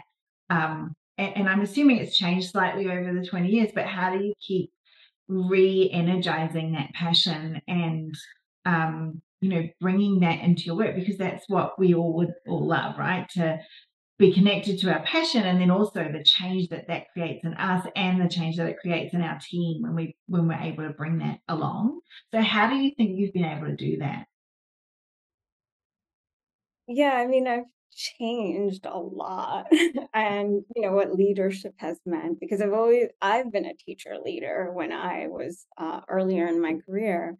Um, 0.50 0.94
and, 1.18 1.36
and 1.36 1.48
I'm 1.48 1.62
assuming 1.62 1.98
it's 1.98 2.16
changed 2.16 2.50
slightly 2.50 2.88
over 2.88 3.12
the 3.12 3.26
20 3.26 3.48
years, 3.48 3.70
but 3.74 3.86
how 3.86 4.16
do 4.16 4.24
you 4.24 4.34
keep 4.40 4.70
re-energizing 5.26 6.72
that 6.72 6.92
passion 6.92 7.60
and 7.66 8.14
um, 8.66 9.22
you 9.44 9.50
know 9.50 9.68
bringing 9.80 10.20
that 10.20 10.40
into 10.40 10.62
your 10.62 10.76
work 10.76 10.94
because 10.96 11.18
that's 11.18 11.44
what 11.48 11.78
we 11.78 11.94
all 11.94 12.14
would 12.14 12.32
all 12.48 12.66
love, 12.66 12.96
right? 12.98 13.28
To 13.30 13.58
be 14.18 14.32
connected 14.32 14.78
to 14.80 14.92
our 14.92 15.04
passion 15.04 15.44
and 15.44 15.60
then 15.60 15.70
also 15.70 16.04
the 16.10 16.24
change 16.24 16.68
that 16.68 16.88
that 16.88 17.06
creates 17.12 17.44
in 17.44 17.54
us 17.54 17.86
and 17.96 18.20
the 18.20 18.28
change 18.28 18.56
that 18.56 18.68
it 18.68 18.78
creates 18.80 19.14
in 19.14 19.22
our 19.22 19.38
team 19.40 19.82
when 19.82 19.94
we 19.94 20.16
when 20.28 20.48
we're 20.48 20.54
able 20.54 20.84
to 20.84 20.94
bring 20.94 21.18
that 21.18 21.40
along 21.48 22.00
so 22.32 22.40
how 22.40 22.70
do 22.70 22.76
you 22.76 22.92
think 22.96 23.10
you've 23.14 23.34
been 23.34 23.44
able 23.44 23.66
to 23.66 23.76
do 23.76 23.98
that 23.98 24.26
Yeah, 26.86 27.12
I 27.14 27.26
mean, 27.26 27.46
I've 27.48 27.64
changed 27.92 28.86
a 28.86 28.98
lot 28.98 29.66
and 30.14 30.64
you 30.74 30.82
know 30.82 30.92
what 30.92 31.14
leadership 31.14 31.74
has 31.78 32.00
meant 32.04 32.40
because 32.40 32.60
I've 32.60 32.72
always 32.72 33.08
I've 33.22 33.52
been 33.52 33.66
a 33.66 33.74
teacher 33.74 34.16
leader 34.24 34.72
when 34.72 34.92
I 34.92 35.28
was 35.28 35.64
uh, 35.78 36.00
earlier 36.08 36.46
in 36.46 36.60
my 36.60 36.78
career. 36.86 37.36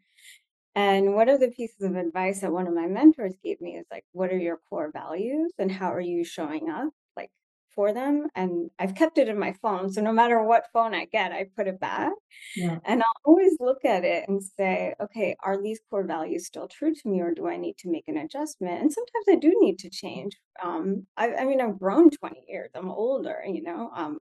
And 0.75 1.15
one 1.15 1.29
of 1.29 1.41
the 1.41 1.51
pieces 1.51 1.83
of 1.83 1.97
advice 1.97 2.41
that 2.41 2.53
one 2.53 2.67
of 2.67 2.75
my 2.75 2.87
mentors 2.87 3.35
gave 3.43 3.61
me 3.61 3.77
is 3.77 3.87
like, 3.91 4.05
what 4.13 4.31
are 4.33 4.39
your 4.39 4.59
core 4.69 4.91
values 4.93 5.53
and 5.59 5.71
how 5.71 5.93
are 5.93 6.01
you 6.01 6.25
showing 6.25 6.69
up 6.69 6.93
like 7.17 7.31
for 7.75 7.93
them? 7.93 8.29
And 8.35 8.71
I've 8.79 8.95
kept 8.97 9.19
it 9.19 9.29
in 9.29 9.39
my 9.39 9.53
phone. 9.53 9.93
So 9.93 10.01
no 10.03 10.13
matter 10.13 10.43
what 10.43 10.67
phone 10.73 10.95
I 10.95 11.05
get, 11.07 11.33
I 11.33 11.47
put 11.57 11.69
it 11.69 11.81
back. 11.81 12.13
yeah 12.55 12.79
And 12.85 13.03
I'll 13.03 13.21
always 13.25 13.57
look 13.61 13.85
at 13.85 14.05
it 14.05 14.29
and 14.29 14.43
say, 14.43 14.95
okay, 15.01 15.37
are 15.43 15.61
these 15.61 15.81
core 15.91 16.05
values 16.07 16.47
still 16.47 16.69
true 16.69 16.95
to 16.95 17.09
me 17.09 17.21
or 17.21 17.33
do 17.35 17.47
I 17.49 17.57
need 17.57 17.79
to 17.79 17.91
make 17.91 18.09
an 18.09 18.19
adjustment? 18.19 18.81
And 18.83 18.93
sometimes 18.93 19.27
I 19.29 19.37
do 19.37 19.57
need 19.61 19.79
to 19.81 19.91
change. 19.91 20.35
Um, 20.63 21.07
I, 21.17 21.35
I 21.35 21.45
mean, 21.47 21.61
I've 21.61 21.79
grown 21.79 22.11
20 22.11 22.45
years, 22.49 22.71
I'm 22.75 22.91
older, 22.91 23.43
you 23.47 23.63
know, 23.63 23.91
um, 23.95 24.19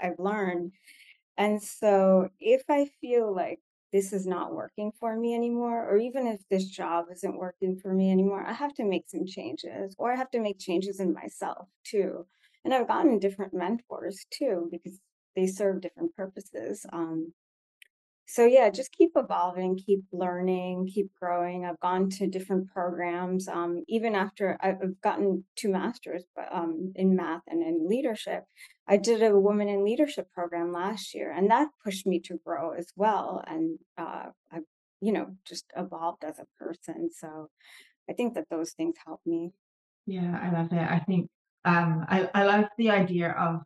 I've 0.00 0.18
learned. 0.18 0.72
And 1.36 1.62
so 1.62 2.30
if 2.40 2.62
I 2.68 2.86
feel 3.00 3.34
like 3.34 3.60
this 3.92 4.12
is 4.12 4.26
not 4.26 4.54
working 4.54 4.92
for 4.98 5.16
me 5.16 5.34
anymore, 5.34 5.88
or 5.88 5.96
even 5.96 6.26
if 6.26 6.40
this 6.48 6.66
job 6.66 7.06
isn't 7.12 7.36
working 7.36 7.76
for 7.76 7.92
me 7.92 8.10
anymore, 8.10 8.44
I 8.46 8.52
have 8.52 8.74
to 8.74 8.84
make 8.84 9.04
some 9.08 9.26
changes, 9.26 9.94
or 9.98 10.12
I 10.12 10.16
have 10.16 10.30
to 10.32 10.40
make 10.40 10.58
changes 10.58 11.00
in 11.00 11.12
myself 11.12 11.68
too. 11.84 12.26
And 12.64 12.74
I've 12.74 12.88
gotten 12.88 13.18
different 13.18 13.54
mentors 13.54 14.26
too, 14.30 14.68
because 14.70 14.98
they 15.34 15.46
serve 15.46 15.80
different 15.80 16.14
purposes. 16.16 16.84
Um, 16.92 17.32
so 18.30 18.46
yeah, 18.46 18.70
just 18.70 18.92
keep 18.92 19.10
evolving, 19.16 19.76
keep 19.76 20.04
learning, 20.12 20.88
keep 20.92 21.10
growing. 21.20 21.64
I've 21.64 21.80
gone 21.80 22.08
to 22.10 22.28
different 22.28 22.68
programs, 22.72 23.48
um, 23.48 23.82
even 23.88 24.14
after 24.14 24.56
I've 24.60 25.00
gotten 25.02 25.44
two 25.56 25.68
masters 25.70 26.22
um, 26.52 26.92
in 26.94 27.16
math 27.16 27.42
and 27.48 27.60
in 27.62 27.88
leadership. 27.88 28.44
I 28.88 28.96
did 28.96 29.22
a 29.22 29.38
woman 29.38 29.68
in 29.68 29.84
leadership 29.84 30.30
program 30.32 30.72
last 30.72 31.14
year, 31.14 31.32
and 31.32 31.50
that 31.50 31.68
pushed 31.84 32.06
me 32.06 32.20
to 32.20 32.38
grow 32.44 32.70
as 32.70 32.86
well. 32.96 33.42
And 33.46 33.78
uh, 33.98 34.26
I've, 34.52 34.62
you 35.00 35.12
know, 35.12 35.36
just 35.44 35.64
evolved 35.76 36.22
as 36.24 36.38
a 36.38 36.64
person. 36.64 37.10
So 37.12 37.48
I 38.08 38.12
think 38.12 38.34
that 38.34 38.46
those 38.50 38.72
things 38.72 38.94
help 39.04 39.20
me. 39.26 39.52
yeah 40.06 40.38
i 40.42 40.50
love 40.50 40.70
that 40.70 40.90
i 40.90 40.98
think 41.00 41.28
um 41.64 42.04
i, 42.08 42.28
I 42.34 42.44
love 42.44 42.64
the 42.78 42.90
idea 42.90 43.30
of 43.32 43.60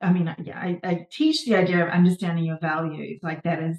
i 0.00 0.12
mean 0.12 0.34
yeah 0.44 0.58
I, 0.58 0.80
I 0.82 1.06
teach 1.10 1.44
the 1.44 1.56
idea 1.56 1.84
of 1.84 1.90
understanding 1.90 2.44
your 2.44 2.58
values 2.60 3.20
like 3.22 3.42
that 3.42 3.62
is 3.62 3.78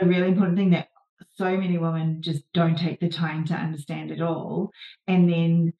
a 0.00 0.06
really 0.06 0.28
important 0.28 0.56
thing 0.58 0.70
that 0.70 0.88
so 1.34 1.56
many 1.56 1.78
women 1.78 2.20
just 2.20 2.44
don't 2.52 2.78
take 2.78 3.00
the 3.00 3.08
time 3.08 3.44
to 3.46 3.54
understand 3.54 4.10
at 4.10 4.20
all. 4.20 4.70
And 5.06 5.28
then 5.28 5.72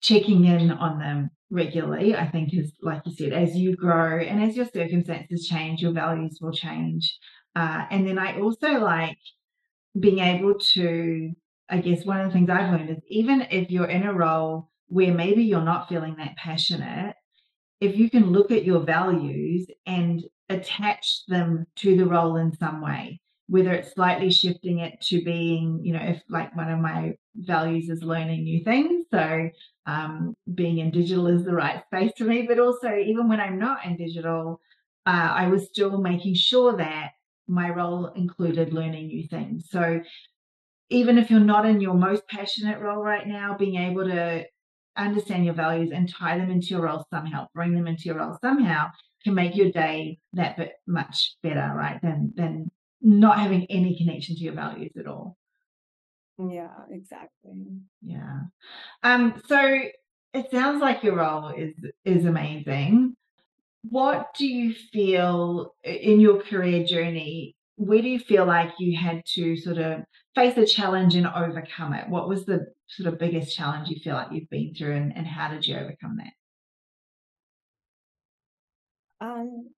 checking 0.00 0.44
in 0.44 0.70
on 0.70 0.98
them 0.98 1.30
regularly, 1.50 2.14
I 2.14 2.28
think 2.28 2.54
is 2.54 2.72
like 2.82 3.02
you 3.04 3.14
said, 3.14 3.32
as 3.32 3.56
you 3.56 3.76
grow 3.76 4.20
and 4.20 4.42
as 4.42 4.56
your 4.56 4.66
circumstances 4.66 5.46
change, 5.48 5.82
your 5.82 5.92
values 5.92 6.38
will 6.40 6.52
change. 6.52 7.18
Uh, 7.56 7.84
and 7.90 8.06
then 8.06 8.18
I 8.18 8.40
also 8.40 8.68
like 8.78 9.18
being 9.98 10.20
able 10.20 10.54
to, 10.74 11.32
I 11.68 11.78
guess, 11.78 12.04
one 12.04 12.20
of 12.20 12.28
the 12.28 12.32
things 12.32 12.48
I've 12.48 12.70
learned 12.70 12.90
is 12.90 13.02
even 13.08 13.42
if 13.50 13.70
you're 13.70 13.86
in 13.88 14.04
a 14.04 14.14
role 14.14 14.70
where 14.86 15.12
maybe 15.12 15.42
you're 15.42 15.60
not 15.60 15.88
feeling 15.88 16.16
that 16.16 16.36
passionate, 16.36 17.14
if 17.80 17.96
you 17.96 18.10
can 18.10 18.30
look 18.30 18.50
at 18.50 18.64
your 18.64 18.80
values 18.80 19.66
and 19.86 20.22
attach 20.48 21.24
them 21.28 21.66
to 21.76 21.96
the 21.96 22.06
role 22.06 22.36
in 22.36 22.54
some 22.56 22.82
way, 22.82 23.20
whether 23.48 23.72
it's 23.72 23.94
slightly 23.94 24.30
shifting 24.30 24.80
it 24.80 25.00
to 25.00 25.22
being, 25.24 25.80
you 25.82 25.92
know, 25.92 26.02
if 26.02 26.22
like 26.28 26.54
one 26.56 26.70
of 26.70 26.78
my 26.78 27.14
values 27.34 27.88
is 27.88 28.02
learning 28.02 28.44
new 28.44 28.62
things. 28.62 29.06
So 29.12 29.48
um, 29.86 30.34
being 30.54 30.78
in 30.78 30.90
digital 30.90 31.26
is 31.26 31.44
the 31.44 31.54
right 31.54 31.82
space 31.86 32.12
for 32.16 32.24
me, 32.24 32.42
but 32.42 32.60
also 32.60 32.94
even 32.94 33.28
when 33.28 33.40
I'm 33.40 33.58
not 33.58 33.84
in 33.84 33.96
digital, 33.96 34.60
uh, 35.06 35.32
I 35.34 35.48
was 35.48 35.66
still 35.66 35.98
making 35.98 36.34
sure 36.34 36.76
that 36.76 37.10
my 37.48 37.70
role 37.70 38.06
included 38.14 38.72
learning 38.72 39.08
new 39.08 39.26
things. 39.26 39.68
So 39.70 40.00
even 40.90 41.18
if 41.18 41.30
you're 41.30 41.40
not 41.40 41.66
in 41.66 41.80
your 41.80 41.94
most 41.94 42.26
passionate 42.28 42.80
role 42.80 43.02
right 43.02 43.26
now, 43.26 43.56
being 43.58 43.76
able 43.76 44.04
to 44.04 44.44
understand 44.96 45.44
your 45.44 45.54
values 45.54 45.90
and 45.94 46.12
tie 46.12 46.38
them 46.38 46.50
into 46.50 46.68
your 46.68 46.82
role 46.82 47.04
somehow, 47.12 47.46
bring 47.54 47.74
them 47.74 47.86
into 47.86 48.04
your 48.04 48.18
role 48.18 48.36
somehow, 48.40 48.88
can 49.24 49.34
make 49.34 49.56
your 49.56 49.70
day 49.70 50.18
that 50.32 50.56
bit 50.56 50.72
much 50.86 51.36
better, 51.42 51.72
right? 51.74 52.00
Than 52.02 52.32
than 52.34 52.70
not 53.02 53.38
having 53.38 53.66
any 53.70 53.96
connection 53.96 54.36
to 54.36 54.42
your 54.42 54.54
values 54.54 54.92
at 54.98 55.06
all. 55.06 55.36
Yeah, 56.38 56.70
exactly. 56.90 57.52
Yeah. 58.02 58.40
Um, 59.02 59.42
so 59.46 59.80
it 60.32 60.50
sounds 60.50 60.80
like 60.80 61.02
your 61.02 61.16
role 61.16 61.48
is 61.48 61.74
is 62.04 62.24
amazing. 62.24 63.14
What 63.88 64.28
do 64.36 64.46
you 64.46 64.74
feel 64.74 65.74
in 65.84 66.20
your 66.20 66.42
career 66.42 66.84
journey? 66.84 67.56
Where 67.76 68.02
do 68.02 68.08
you 68.08 68.18
feel 68.18 68.44
like 68.44 68.72
you 68.78 68.98
had 68.98 69.22
to 69.34 69.56
sort 69.56 69.78
of 69.78 70.02
face 70.34 70.56
a 70.58 70.66
challenge 70.66 71.14
and 71.14 71.26
overcome 71.26 71.94
it? 71.94 72.08
What 72.08 72.28
was 72.28 72.44
the 72.44 72.66
sort 72.90 73.12
of 73.12 73.18
biggest 73.18 73.56
challenge 73.56 73.88
you 73.88 74.00
feel 74.02 74.14
like 74.14 74.28
you've 74.32 74.50
been 74.50 74.74
through 74.74 74.96
and, 74.96 75.16
and 75.16 75.26
how 75.26 75.48
did 75.48 75.66
you 75.66 75.76
overcome 75.76 76.18
that? 76.18 76.32
Um, 79.24 79.70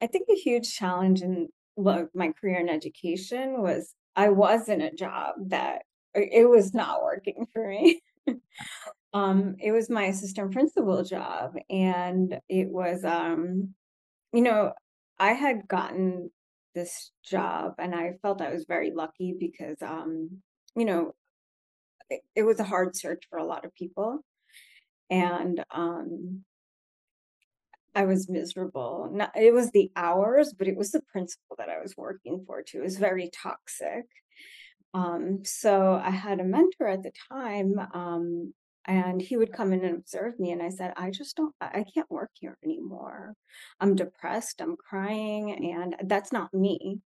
I 0.00 0.06
think 0.06 0.28
a 0.30 0.34
huge 0.34 0.74
challenge 0.74 1.22
in 1.22 1.48
my 1.76 2.32
career 2.40 2.60
in 2.60 2.68
education 2.68 3.62
was 3.62 3.94
I 4.16 4.30
was 4.30 4.68
in 4.68 4.80
a 4.80 4.92
job 4.92 5.34
that 5.48 5.82
it 6.14 6.48
was 6.48 6.74
not 6.74 7.02
working 7.02 7.46
for 7.52 7.68
me. 7.68 8.02
um, 9.12 9.56
it 9.60 9.72
was 9.72 9.88
my 9.88 10.04
assistant 10.04 10.52
principal 10.52 11.02
job, 11.04 11.54
and 11.70 12.38
it 12.48 12.68
was, 12.68 13.04
um, 13.04 13.74
you 14.32 14.42
know, 14.42 14.72
I 15.18 15.32
had 15.32 15.68
gotten 15.68 16.30
this 16.74 17.12
job, 17.24 17.74
and 17.78 17.94
I 17.94 18.14
felt 18.22 18.42
I 18.42 18.52
was 18.52 18.64
very 18.68 18.92
lucky 18.92 19.34
because, 19.38 19.80
um, 19.82 20.42
you 20.76 20.84
know, 20.84 21.14
it, 22.10 22.42
was 22.42 22.60
a 22.60 22.64
hard 22.64 22.96
search 22.96 23.24
for 23.30 23.38
a 23.38 23.44
lot 23.44 23.64
of 23.64 23.74
people, 23.74 24.20
and 25.10 25.64
um, 25.70 26.44
I 27.94 28.04
was 28.04 28.28
miserable. 28.28 29.10
Not, 29.12 29.32
it 29.36 29.52
was 29.52 29.70
the 29.70 29.90
hours, 29.96 30.54
but 30.56 30.68
it 30.68 30.76
was 30.76 30.92
the 30.92 31.02
principle 31.12 31.56
that 31.58 31.68
I 31.68 31.80
was 31.80 31.96
working 31.96 32.44
for 32.46 32.62
too. 32.62 32.78
It 32.78 32.84
was 32.84 32.98
very 32.98 33.30
toxic. 33.32 34.06
Um, 34.94 35.40
so 35.44 36.00
I 36.02 36.10
had 36.10 36.40
a 36.40 36.44
mentor 36.44 36.88
at 36.88 37.02
the 37.02 37.12
time, 37.30 37.74
um, 37.92 38.54
and 38.86 39.20
he 39.20 39.36
would 39.36 39.52
come 39.52 39.72
in 39.72 39.84
and 39.84 39.96
observe 39.96 40.38
me. 40.38 40.52
And 40.52 40.62
I 40.62 40.70
said, 40.70 40.94
I 40.96 41.10
just 41.10 41.36
don't, 41.36 41.54
I 41.60 41.84
can't 41.92 42.10
work 42.10 42.30
here 42.34 42.56
anymore. 42.64 43.34
I'm 43.80 43.94
depressed, 43.94 44.62
I'm 44.62 44.76
crying, 44.76 45.72
and 45.74 45.96
that's 46.08 46.32
not 46.32 46.54
me 46.54 47.00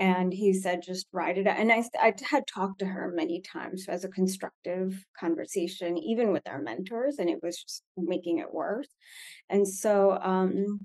and 0.00 0.32
he 0.32 0.54
said 0.54 0.82
just 0.82 1.06
write 1.12 1.36
it 1.36 1.46
out. 1.46 1.58
And 1.58 1.70
I, 1.70 1.84
I 2.00 2.14
had 2.28 2.46
talked 2.46 2.78
to 2.78 2.86
her 2.86 3.12
many 3.14 3.42
times 3.42 3.84
as 3.86 4.02
a 4.02 4.08
constructive 4.08 5.04
conversation 5.18 5.98
even 5.98 6.32
with 6.32 6.48
our 6.48 6.60
mentors 6.60 7.18
and 7.18 7.28
it 7.28 7.40
was 7.42 7.62
just 7.62 7.82
making 7.96 8.38
it 8.38 8.52
worse. 8.52 8.88
And 9.50 9.68
so 9.68 10.18
um, 10.20 10.80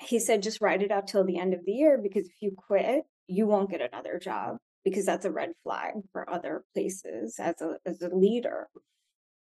he 0.00 0.20
said 0.20 0.42
just 0.42 0.60
write 0.60 0.82
it 0.82 0.92
out 0.92 1.08
till 1.08 1.24
the 1.24 1.38
end 1.38 1.52
of 1.52 1.64
the 1.66 1.72
year 1.72 1.98
because 2.00 2.26
if 2.26 2.36
you 2.40 2.52
quit 2.56 3.02
you 3.26 3.46
won't 3.46 3.70
get 3.70 3.82
another 3.82 4.18
job 4.18 4.56
because 4.84 5.04
that's 5.04 5.26
a 5.26 5.30
red 5.30 5.50
flag 5.64 5.94
for 6.12 6.30
other 6.30 6.64
places 6.72 7.36
as 7.40 7.60
a 7.60 7.76
as 7.84 8.00
a 8.00 8.14
leader 8.14 8.68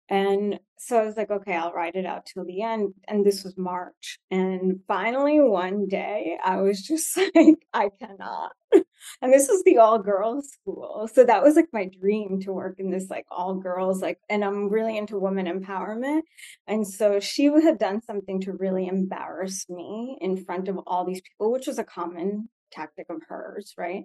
and 0.09 0.59
so 0.77 0.99
I 0.99 1.05
was 1.05 1.15
like, 1.15 1.31
okay, 1.31 1.55
I'll 1.55 1.71
write 1.71 1.95
it 1.95 2.05
out 2.05 2.25
till 2.25 2.43
the 2.45 2.61
end. 2.61 2.93
And 3.07 3.25
this 3.25 3.43
was 3.43 3.57
March. 3.57 4.19
And 4.29 4.81
finally, 4.85 5.39
one 5.39 5.87
day, 5.87 6.37
I 6.43 6.57
was 6.57 6.81
just 6.81 7.17
like, 7.35 7.55
I 7.73 7.89
cannot. 7.99 8.51
And 9.21 9.31
this 9.31 9.47
was 9.47 9.63
the 9.63 9.77
all 9.77 9.99
girls 9.99 10.49
school. 10.49 11.09
So 11.13 11.23
that 11.23 11.43
was 11.43 11.55
like 11.55 11.69
my 11.71 11.89
dream 12.01 12.39
to 12.41 12.51
work 12.51 12.79
in 12.79 12.89
this 12.89 13.09
like 13.09 13.25
all 13.31 13.55
girls, 13.55 14.01
like, 14.01 14.17
and 14.29 14.43
I'm 14.43 14.69
really 14.69 14.97
into 14.97 15.19
women 15.19 15.45
empowerment. 15.45 16.21
And 16.67 16.87
so 16.87 17.19
she 17.19 17.49
would 17.49 17.63
have 17.63 17.79
done 17.79 18.01
something 18.01 18.41
to 18.41 18.53
really 18.53 18.87
embarrass 18.87 19.69
me 19.69 20.17
in 20.21 20.43
front 20.43 20.67
of 20.67 20.79
all 20.87 21.05
these 21.05 21.21
people, 21.21 21.51
which 21.51 21.67
was 21.67 21.79
a 21.79 21.83
common 21.83 22.49
tactic 22.71 23.05
of 23.09 23.21
hers, 23.27 23.73
right? 23.77 24.03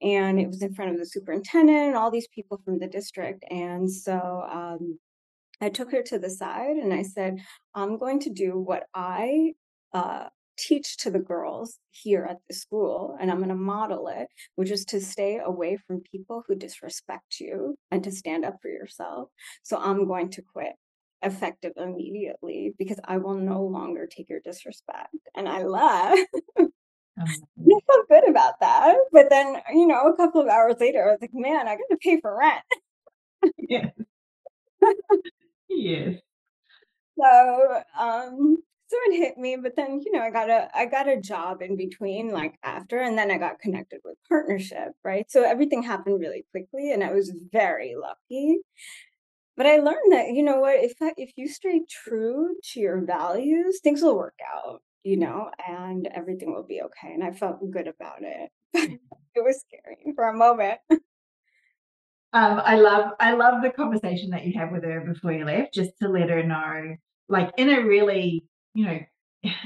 And 0.00 0.40
it 0.40 0.48
was 0.48 0.62
in 0.62 0.74
front 0.74 0.92
of 0.92 0.98
the 0.98 1.06
superintendent 1.06 1.88
and 1.88 1.96
all 1.96 2.10
these 2.10 2.28
people 2.34 2.60
from 2.64 2.78
the 2.78 2.88
district. 2.88 3.44
And 3.50 3.90
so, 3.92 4.42
um, 4.50 4.98
I 5.60 5.70
took 5.70 5.90
her 5.92 6.02
to 6.02 6.18
the 6.18 6.30
side 6.30 6.76
and 6.76 6.92
I 6.92 7.02
said, 7.02 7.38
I'm 7.74 7.98
going 7.98 8.20
to 8.20 8.30
do 8.30 8.58
what 8.58 8.84
I 8.94 9.52
uh, 9.94 10.26
teach 10.58 10.96
to 10.98 11.10
the 11.10 11.18
girls 11.18 11.78
here 11.90 12.26
at 12.28 12.38
the 12.48 12.54
school, 12.54 13.16
and 13.20 13.30
I'm 13.30 13.38
going 13.38 13.48
to 13.48 13.54
model 13.54 14.08
it, 14.08 14.28
which 14.56 14.70
is 14.70 14.84
to 14.86 15.00
stay 15.00 15.38
away 15.42 15.76
from 15.86 16.02
people 16.10 16.44
who 16.46 16.54
disrespect 16.54 17.40
you 17.40 17.76
and 17.90 18.02
to 18.04 18.10
stand 18.10 18.44
up 18.44 18.56
for 18.60 18.68
yourself. 18.68 19.28
So 19.62 19.78
I'm 19.78 20.06
going 20.06 20.30
to 20.30 20.42
quit 20.42 20.72
effective 21.22 21.72
immediately 21.76 22.74
because 22.78 23.00
I 23.04 23.18
will 23.18 23.34
no 23.34 23.62
longer 23.62 24.06
take 24.06 24.28
your 24.28 24.40
disrespect. 24.40 25.14
And 25.34 25.48
I 25.48 25.62
left. 25.62 26.20
I 27.18 27.80
felt 27.86 28.08
good 28.08 28.28
about 28.28 28.60
that. 28.60 28.96
But 29.12 29.30
then, 29.30 29.56
you 29.72 29.86
know, 29.86 30.08
a 30.08 30.16
couple 30.16 30.40
of 30.40 30.48
hours 30.48 30.76
later, 30.78 31.02
I 31.02 31.12
was 31.12 31.18
like, 31.20 31.30
man, 31.32 31.66
I 31.66 31.76
got 31.76 31.84
to 31.90 31.96
pay 31.96 32.20
for 32.20 32.38
rent. 32.38 32.62
yeah. 33.58 33.90
Yes. 35.68 36.20
So, 37.18 37.82
um, 37.98 38.56
so 38.88 38.96
it 39.06 39.16
hit 39.16 39.38
me, 39.38 39.56
but 39.60 39.74
then, 39.76 40.00
you 40.04 40.12
know, 40.12 40.20
I 40.20 40.30
got 40.30 40.50
a 40.50 40.68
I 40.76 40.86
got 40.86 41.08
a 41.08 41.20
job 41.20 41.62
in 41.62 41.76
between, 41.76 42.30
like 42.30 42.54
after, 42.62 42.98
and 43.00 43.18
then 43.18 43.30
I 43.30 43.38
got 43.38 43.58
connected 43.58 44.00
with 44.04 44.16
partnership, 44.28 44.92
right? 45.04 45.28
So 45.30 45.42
everything 45.42 45.82
happened 45.82 46.20
really 46.20 46.44
quickly, 46.52 46.92
and 46.92 47.02
I 47.02 47.12
was 47.12 47.32
very 47.52 47.94
lucky. 48.00 48.58
But 49.56 49.66
I 49.66 49.78
learned 49.78 50.12
that, 50.12 50.28
you 50.32 50.42
know 50.42 50.60
what, 50.60 50.76
if 50.84 50.94
I, 51.02 51.12
if 51.16 51.32
you 51.36 51.48
stay 51.48 51.82
true 51.90 52.56
to 52.72 52.80
your 52.80 53.00
values, 53.00 53.80
things 53.82 54.02
will 54.02 54.16
work 54.16 54.38
out, 54.54 54.82
you 55.02 55.16
know, 55.16 55.50
and 55.66 56.06
everything 56.14 56.52
will 56.54 56.66
be 56.66 56.82
okay. 56.82 57.12
And 57.14 57.24
I 57.24 57.32
felt 57.32 57.58
good 57.70 57.88
about 57.88 58.18
it. 58.22 58.50
it 58.74 59.44
was 59.44 59.60
scary 59.66 60.12
for 60.14 60.28
a 60.28 60.36
moment. 60.36 60.78
Um, 62.36 62.60
I 62.62 62.76
love 62.76 63.12
I 63.18 63.32
love 63.32 63.62
the 63.62 63.70
conversation 63.70 64.28
that 64.30 64.44
you 64.44 64.52
had 64.54 64.70
with 64.70 64.84
her 64.84 65.00
before 65.00 65.32
you 65.32 65.46
left, 65.46 65.72
just 65.72 65.92
to 66.02 66.08
let 66.08 66.28
her 66.28 66.42
know, 66.42 66.96
like 67.30 67.50
in 67.56 67.70
a 67.70 67.82
really, 67.82 68.44
you 68.74 68.84
know, 68.84 68.98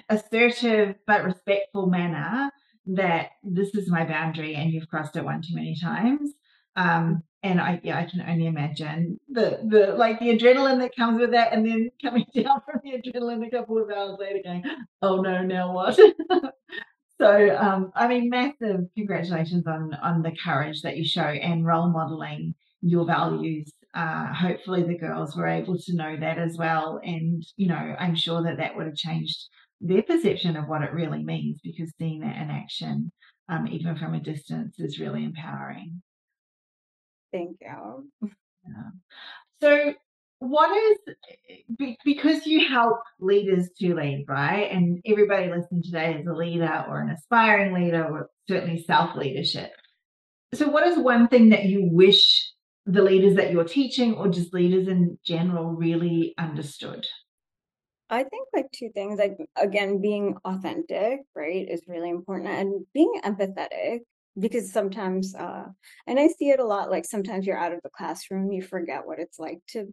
assertive 0.08 0.94
but 1.04 1.24
respectful 1.24 1.86
manner 1.86 2.48
that 2.86 3.30
this 3.42 3.74
is 3.74 3.90
my 3.90 4.04
boundary 4.04 4.54
and 4.54 4.70
you've 4.70 4.86
crossed 4.86 5.16
it 5.16 5.24
one 5.24 5.42
too 5.42 5.56
many 5.56 5.76
times. 5.82 6.30
Um, 6.76 7.24
and 7.42 7.60
I 7.60 7.80
yeah, 7.82 7.98
I 7.98 8.04
can 8.04 8.20
only 8.20 8.46
imagine 8.46 9.18
the 9.28 9.58
the 9.68 9.94
like 9.96 10.20
the 10.20 10.38
adrenaline 10.38 10.78
that 10.78 10.94
comes 10.94 11.18
with 11.18 11.32
that 11.32 11.52
and 11.52 11.66
then 11.66 11.90
coming 12.00 12.26
down 12.36 12.60
from 12.64 12.82
the 12.84 12.92
adrenaline 12.92 13.44
a 13.44 13.50
couple 13.50 13.82
of 13.82 13.90
hours 13.90 14.16
later 14.20 14.42
going, 14.44 14.62
oh 15.02 15.20
no, 15.20 15.42
now 15.42 15.72
what? 15.74 15.98
So, 17.20 17.54
um, 17.54 17.92
I 17.94 18.08
mean, 18.08 18.30
massive 18.30 18.86
congratulations 18.96 19.66
on 19.66 19.92
on 20.02 20.22
the 20.22 20.32
courage 20.42 20.80
that 20.82 20.96
you 20.96 21.04
show 21.04 21.20
and 21.20 21.66
role 21.66 21.90
modeling 21.90 22.54
your 22.80 23.04
values. 23.04 23.70
Uh, 23.92 24.32
hopefully, 24.32 24.84
the 24.84 24.96
girls 24.96 25.36
were 25.36 25.46
able 25.46 25.76
to 25.76 25.94
know 25.94 26.16
that 26.18 26.38
as 26.38 26.56
well, 26.56 26.98
and 27.04 27.44
you 27.56 27.68
know, 27.68 27.74
I'm 27.98 28.14
sure 28.14 28.42
that 28.44 28.56
that 28.56 28.74
would 28.74 28.86
have 28.86 28.96
changed 28.96 29.48
their 29.82 30.02
perception 30.02 30.56
of 30.56 30.66
what 30.66 30.82
it 30.82 30.92
really 30.92 31.22
means 31.22 31.60
because 31.62 31.92
seeing 31.98 32.20
that 32.20 32.36
in 32.36 32.50
action, 32.50 33.12
um, 33.50 33.66
even 33.68 33.96
from 33.96 34.14
a 34.14 34.20
distance, 34.20 34.76
is 34.78 34.98
really 34.98 35.24
empowering. 35.24 36.00
Thank 37.32 37.58
you. 37.60 38.10
Yeah. 38.22 38.90
So, 39.60 39.94
what 40.40 40.70
is 41.78 41.96
because 42.04 42.46
you 42.46 42.66
help 42.66 42.98
leaders 43.20 43.68
to 43.78 43.94
lead, 43.94 44.24
right? 44.26 44.70
And 44.72 45.00
everybody 45.04 45.50
listening 45.50 45.82
today 45.82 46.18
is 46.18 46.26
a 46.26 46.32
leader 46.32 46.84
or 46.88 47.00
an 47.00 47.10
aspiring 47.10 47.74
leader 47.74 48.04
or 48.04 48.30
certainly 48.48 48.82
self 48.82 49.14
leadership. 49.14 49.70
So, 50.54 50.68
what 50.68 50.86
is 50.86 50.98
one 50.98 51.28
thing 51.28 51.50
that 51.50 51.66
you 51.66 51.88
wish 51.92 52.52
the 52.86 53.02
leaders 53.02 53.36
that 53.36 53.52
you're 53.52 53.64
teaching 53.64 54.14
or 54.14 54.28
just 54.28 54.54
leaders 54.54 54.88
in 54.88 55.18
general 55.24 55.72
really 55.72 56.34
understood? 56.38 57.06
I 58.08 58.24
think 58.24 58.48
like 58.54 58.72
two 58.72 58.88
things 58.94 59.18
like 59.18 59.36
again 59.56 60.00
being 60.00 60.36
authentic, 60.46 61.20
right, 61.36 61.68
is 61.68 61.82
really 61.86 62.08
important 62.08 62.48
and 62.48 62.86
being 62.94 63.20
empathetic 63.24 64.00
because 64.38 64.72
sometimes 64.72 65.34
uh 65.34 65.64
and 66.06 66.18
I 66.18 66.28
see 66.28 66.48
it 66.50 66.60
a 66.60 66.64
lot 66.64 66.90
like 66.90 67.04
sometimes 67.04 67.46
you're 67.46 67.58
out 67.58 67.74
of 67.74 67.80
the 67.82 67.90
classroom, 67.90 68.50
you 68.52 68.62
forget 68.62 69.06
what 69.06 69.18
it's 69.18 69.38
like 69.38 69.58
to 69.70 69.92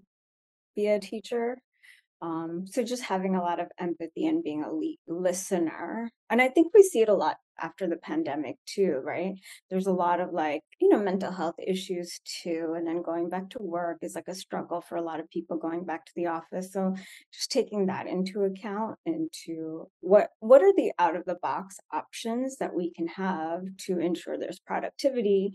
be 0.77 0.87
a 0.87 0.99
teacher. 0.99 1.57
Um, 2.21 2.65
so 2.65 2.83
just 2.83 3.03
having 3.03 3.35
a 3.35 3.41
lot 3.41 3.59
of 3.59 3.67
empathy 3.79 4.25
and 4.25 4.43
being 4.43 4.63
a 4.63 5.11
listener. 5.11 6.09
And 6.29 6.41
I 6.41 6.47
think 6.49 6.73
we 6.73 6.81
see 6.81 7.01
it 7.01 7.09
a 7.09 7.13
lot 7.13 7.37
after 7.59 7.87
the 7.87 7.97
pandemic 7.97 8.55
too, 8.65 9.01
right? 9.03 9.33
There's 9.69 9.87
a 9.87 9.91
lot 9.91 10.19
of 10.19 10.31
like, 10.31 10.61
you 10.79 10.89
know, 10.89 10.97
mental 10.99 11.31
health 11.31 11.55
issues 11.65 12.19
too. 12.43 12.73
And 12.75 12.87
then 12.87 13.03
going 13.03 13.29
back 13.29 13.49
to 13.51 13.61
work 13.61 13.97
is 14.01 14.15
like 14.15 14.27
a 14.27 14.35
struggle 14.35 14.81
for 14.81 14.95
a 14.95 15.01
lot 15.01 15.19
of 15.19 15.29
people 15.29 15.57
going 15.57 15.85
back 15.85 16.05
to 16.05 16.11
the 16.15 16.27
office. 16.27 16.73
So 16.73 16.95
just 17.31 17.51
taking 17.51 17.85
that 17.87 18.07
into 18.07 18.43
account 18.43 18.97
into 19.05 19.87
what 20.01 20.29
what 20.39 20.61
are 20.63 20.73
the 20.75 20.91
out 20.97 21.15
of 21.15 21.25
the 21.25 21.37
box 21.41 21.77
options 21.93 22.57
that 22.57 22.73
we 22.73 22.91
can 22.93 23.07
have 23.07 23.61
to 23.85 23.99
ensure 23.99 24.37
there's 24.39 24.59
productivity. 24.59 25.51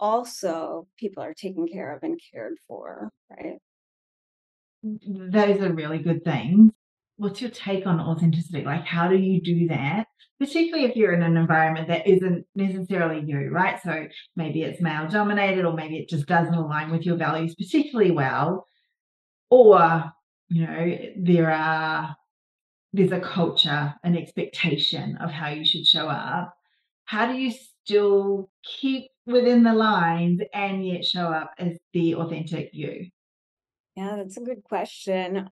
Also, 0.00 0.86
people 0.98 1.22
are 1.22 1.34
taken 1.34 1.68
care 1.68 1.94
of 1.94 2.02
and 2.02 2.18
cared 2.32 2.54
for, 2.66 3.10
right? 3.30 3.58
Those 4.82 5.60
are 5.60 5.72
really 5.72 5.98
good 5.98 6.24
things 6.24 6.72
what's 7.20 7.42
your 7.42 7.50
take 7.50 7.86
on 7.86 8.00
authenticity? 8.00 8.64
Like, 8.64 8.86
how 8.86 9.06
do 9.06 9.16
you 9.16 9.42
do 9.42 9.68
that? 9.68 10.06
Particularly 10.38 10.86
if 10.86 10.96
you're 10.96 11.12
in 11.12 11.22
an 11.22 11.36
environment 11.36 11.88
that 11.88 12.06
isn't 12.06 12.46
necessarily 12.54 13.22
you, 13.26 13.50
right? 13.52 13.78
So 13.82 14.06
maybe 14.36 14.62
it's 14.62 14.80
male 14.80 15.06
dominated, 15.06 15.66
or 15.66 15.74
maybe 15.74 15.98
it 15.98 16.08
just 16.08 16.26
doesn't 16.26 16.54
align 16.54 16.90
with 16.90 17.04
your 17.04 17.16
values 17.16 17.54
particularly 17.54 18.10
well. 18.10 18.66
Or, 19.50 20.04
you 20.48 20.66
know, 20.66 20.96
there 21.18 21.50
are 21.50 22.16
there's 22.94 23.12
a 23.12 23.20
culture, 23.20 23.94
an 24.02 24.16
expectation 24.16 25.18
of 25.18 25.30
how 25.30 25.48
you 25.48 25.64
should 25.64 25.86
show 25.86 26.08
up. 26.08 26.54
How 27.04 27.30
do 27.30 27.38
you 27.38 27.52
still 27.52 28.50
keep 28.64 29.10
within 29.26 29.62
the 29.62 29.74
lines 29.74 30.40
and 30.54 30.86
yet 30.86 31.04
show 31.04 31.26
up 31.26 31.50
as 31.58 31.76
the 31.92 32.14
authentic 32.14 32.70
you? 32.72 33.10
Yeah, 33.96 34.16
that's 34.16 34.36
a 34.36 34.40
good 34.40 34.62
question. 34.64 35.50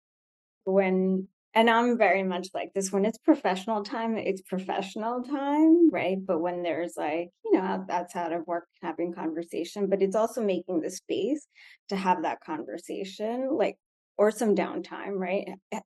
When 0.64 1.29
and 1.55 1.70
I'm 1.70 1.98
very 1.98 2.22
much 2.24 2.48
like 2.55 2.72
this 2.74 2.92
when 2.92 3.05
it's 3.07 3.18
professional 3.18 3.85
time, 3.85 4.16
it's 4.18 4.42
professional 4.42 5.22
time, 5.24 5.90
right? 5.90 6.18
But 6.24 6.40
when 6.40 6.62
there's 6.62 6.94
like, 6.96 7.31
you 7.44 7.53
know, 7.55 7.87
outside 7.90 8.33
of 8.33 8.46
work 8.46 8.66
having 8.83 9.14
conversation, 9.14 9.88
but 9.88 10.03
it's 10.03 10.16
also 10.16 10.42
making 10.42 10.81
the 10.83 10.90
space 10.90 11.46
to 11.90 11.96
have 11.96 12.22
that 12.22 12.40
conversation, 12.40 13.51
like, 13.57 13.77
or 14.18 14.31
some 14.31 14.55
downtime, 14.57 15.18
right? 15.18 15.48
Eh, 15.72 15.81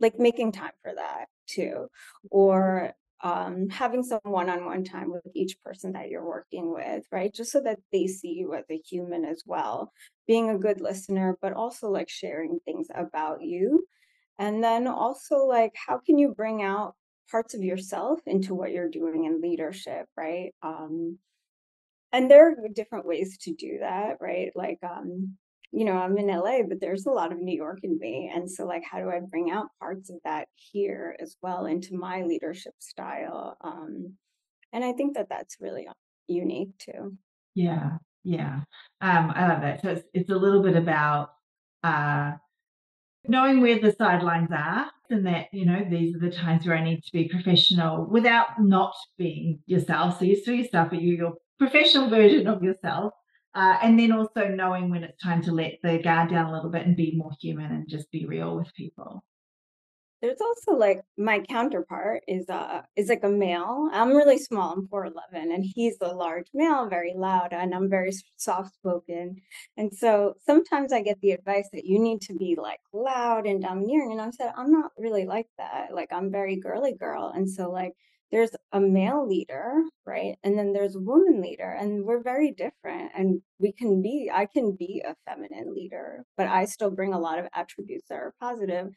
like 0.00 0.18
making 0.18 0.52
time 0.52 0.72
for 0.82 0.94
that 0.94 1.26
too. 1.48 1.88
Or 2.30 2.92
um, 3.22 3.68
having 3.70 4.02
some 4.02 4.20
one-on-one 4.24 4.84
time 4.84 5.10
with 5.10 5.22
each 5.34 5.60
person 5.64 5.92
that 5.92 6.08
you're 6.10 6.24
working 6.26 6.72
with, 6.72 7.04
right? 7.12 7.32
Just 7.32 7.52
so 7.52 7.60
that 7.62 7.78
they 7.92 8.06
see 8.06 8.32
you 8.32 8.54
as 8.54 8.64
a 8.70 8.78
human 8.84 9.24
as 9.24 9.42
well, 9.46 9.92
being 10.26 10.50
a 10.50 10.58
good 10.58 10.80
listener, 10.80 11.36
but 11.40 11.52
also 11.52 11.88
like 11.90 12.08
sharing 12.08 12.58
things 12.64 12.88
about 12.94 13.42
you 13.42 13.86
and 14.38 14.62
then 14.64 14.86
also, 14.86 15.36
like, 15.46 15.72
how 15.86 15.98
can 15.98 16.18
you 16.18 16.34
bring 16.34 16.62
out 16.62 16.94
parts 17.30 17.54
of 17.54 17.62
yourself 17.62 18.20
into 18.26 18.54
what 18.54 18.72
you're 18.72 18.88
doing 18.90 19.24
in 19.24 19.40
leadership, 19.40 20.06
right? 20.16 20.52
Um, 20.62 21.18
and 22.12 22.30
there 22.30 22.50
are 22.50 22.68
different 22.74 23.06
ways 23.06 23.38
to 23.38 23.54
do 23.54 23.78
that, 23.80 24.18
right? 24.20 24.52
Like, 24.54 24.78
um, 24.82 25.36
you 25.72 25.84
know, 25.84 25.92
I'm 25.92 26.18
in 26.18 26.26
LA, 26.26 26.62
but 26.68 26.80
there's 26.80 27.06
a 27.06 27.10
lot 27.10 27.32
of 27.32 27.38
New 27.38 27.56
York 27.56 27.80
in 27.82 27.98
me. 27.98 28.30
And 28.34 28.50
so, 28.50 28.66
like, 28.66 28.82
how 28.88 28.98
do 29.00 29.08
I 29.08 29.20
bring 29.20 29.50
out 29.50 29.68
parts 29.80 30.10
of 30.10 30.16
that 30.24 30.48
here 30.54 31.16
as 31.20 31.36
well 31.42 31.66
into 31.66 31.96
my 31.96 32.22
leadership 32.22 32.74
style? 32.78 33.56
Um, 33.62 34.14
and 34.72 34.84
I 34.84 34.92
think 34.92 35.14
that 35.14 35.28
that's 35.30 35.56
really 35.60 35.86
unique 36.28 36.76
too. 36.78 37.16
Yeah, 37.54 37.98
yeah. 38.22 38.60
Um, 39.00 39.32
I 39.34 39.48
love 39.48 39.62
that. 39.62 39.82
So 39.82 39.88
it's, 39.90 40.04
it's 40.12 40.30
a 40.30 40.36
little 40.36 40.62
bit 40.62 40.76
about 40.76 41.30
uh, 41.82 42.32
knowing 43.26 43.60
where 43.60 43.78
the 43.78 43.94
sidelines 43.98 44.50
are 44.52 44.90
and 45.10 45.26
that 45.26 45.46
you 45.52 45.64
know 45.64 45.84
these 45.88 46.16
are 46.16 46.18
the 46.18 46.30
times 46.30 46.66
where 46.66 46.76
i 46.76 46.82
need 46.82 47.02
to 47.02 47.12
be 47.12 47.28
professional 47.28 48.06
without 48.10 48.46
not 48.58 48.94
being 49.18 49.58
yourself 49.66 50.18
so 50.18 50.24
you're 50.24 50.36
still 50.36 50.54
yourself 50.54 50.90
but 50.90 51.00
you're 51.00 51.16
your 51.16 51.34
professional 51.58 52.08
version 52.08 52.46
of 52.46 52.62
yourself 52.62 53.12
uh, 53.54 53.78
and 53.82 53.98
then 53.98 54.12
also 54.12 54.48
knowing 54.48 54.90
when 54.90 55.04
it's 55.04 55.22
time 55.22 55.42
to 55.42 55.52
let 55.52 55.74
the 55.82 55.98
guard 55.98 56.30
down 56.30 56.46
a 56.46 56.52
little 56.52 56.70
bit 56.70 56.86
and 56.86 56.96
be 56.96 57.16
more 57.16 57.32
human 57.40 57.70
and 57.72 57.88
just 57.88 58.10
be 58.10 58.26
real 58.26 58.56
with 58.56 58.72
people 58.74 59.22
there's 60.22 60.40
also 60.40 60.78
like 60.78 61.00
my 61.18 61.40
counterpart 61.40 62.22
is 62.28 62.48
uh 62.48 62.82
is 62.96 63.08
like 63.08 63.24
a 63.24 63.28
male. 63.28 63.90
I'm 63.92 64.10
really 64.16 64.38
small. 64.38 64.72
I'm 64.72 64.86
4'11 64.86 65.12
and 65.32 65.64
he's 65.74 65.96
a 66.00 66.14
large 66.14 66.46
male, 66.54 66.88
very 66.88 67.12
loud, 67.14 67.52
and 67.52 67.74
I'm 67.74 67.90
very 67.90 68.12
soft 68.36 68.72
spoken. 68.74 69.36
And 69.76 69.92
so 69.92 70.34
sometimes 70.46 70.92
I 70.92 71.02
get 71.02 71.20
the 71.20 71.32
advice 71.32 71.68
that 71.72 71.84
you 71.84 71.98
need 71.98 72.20
to 72.22 72.34
be 72.34 72.56
like 72.56 72.78
loud 72.92 73.46
and 73.46 73.60
domineering. 73.60 74.12
And 74.12 74.20
I 74.20 74.30
said, 74.30 74.52
I'm 74.56 74.70
not 74.70 74.92
really 74.96 75.26
like 75.26 75.48
that. 75.58 75.88
Like 75.92 76.12
I'm 76.12 76.30
very 76.30 76.56
girly 76.56 76.94
girl. 76.94 77.32
And 77.34 77.50
so 77.50 77.70
like 77.70 77.94
there's 78.32 78.50
a 78.72 78.80
mm-hmm. 78.80 78.92
male 78.92 79.28
leader, 79.28 79.82
right? 80.06 80.36
And 80.42 80.58
then 80.58 80.72
there's 80.72 80.96
a 80.96 81.00
woman 81.00 81.40
leader, 81.40 81.70
and 81.78 82.04
we're 82.04 82.22
very 82.22 82.50
different. 82.50 83.12
And 83.14 83.42
we 83.58 83.72
can 83.72 84.02
be, 84.02 84.30
I 84.32 84.46
can 84.46 84.74
be 84.74 85.02
a 85.06 85.14
feminine 85.28 85.74
leader, 85.74 86.24
but 86.36 86.48
I 86.48 86.64
still 86.64 86.90
bring 86.90 87.12
a 87.12 87.20
lot 87.20 87.38
of 87.38 87.46
attributes 87.54 88.06
that 88.08 88.16
are 88.16 88.34
positive 88.40 88.88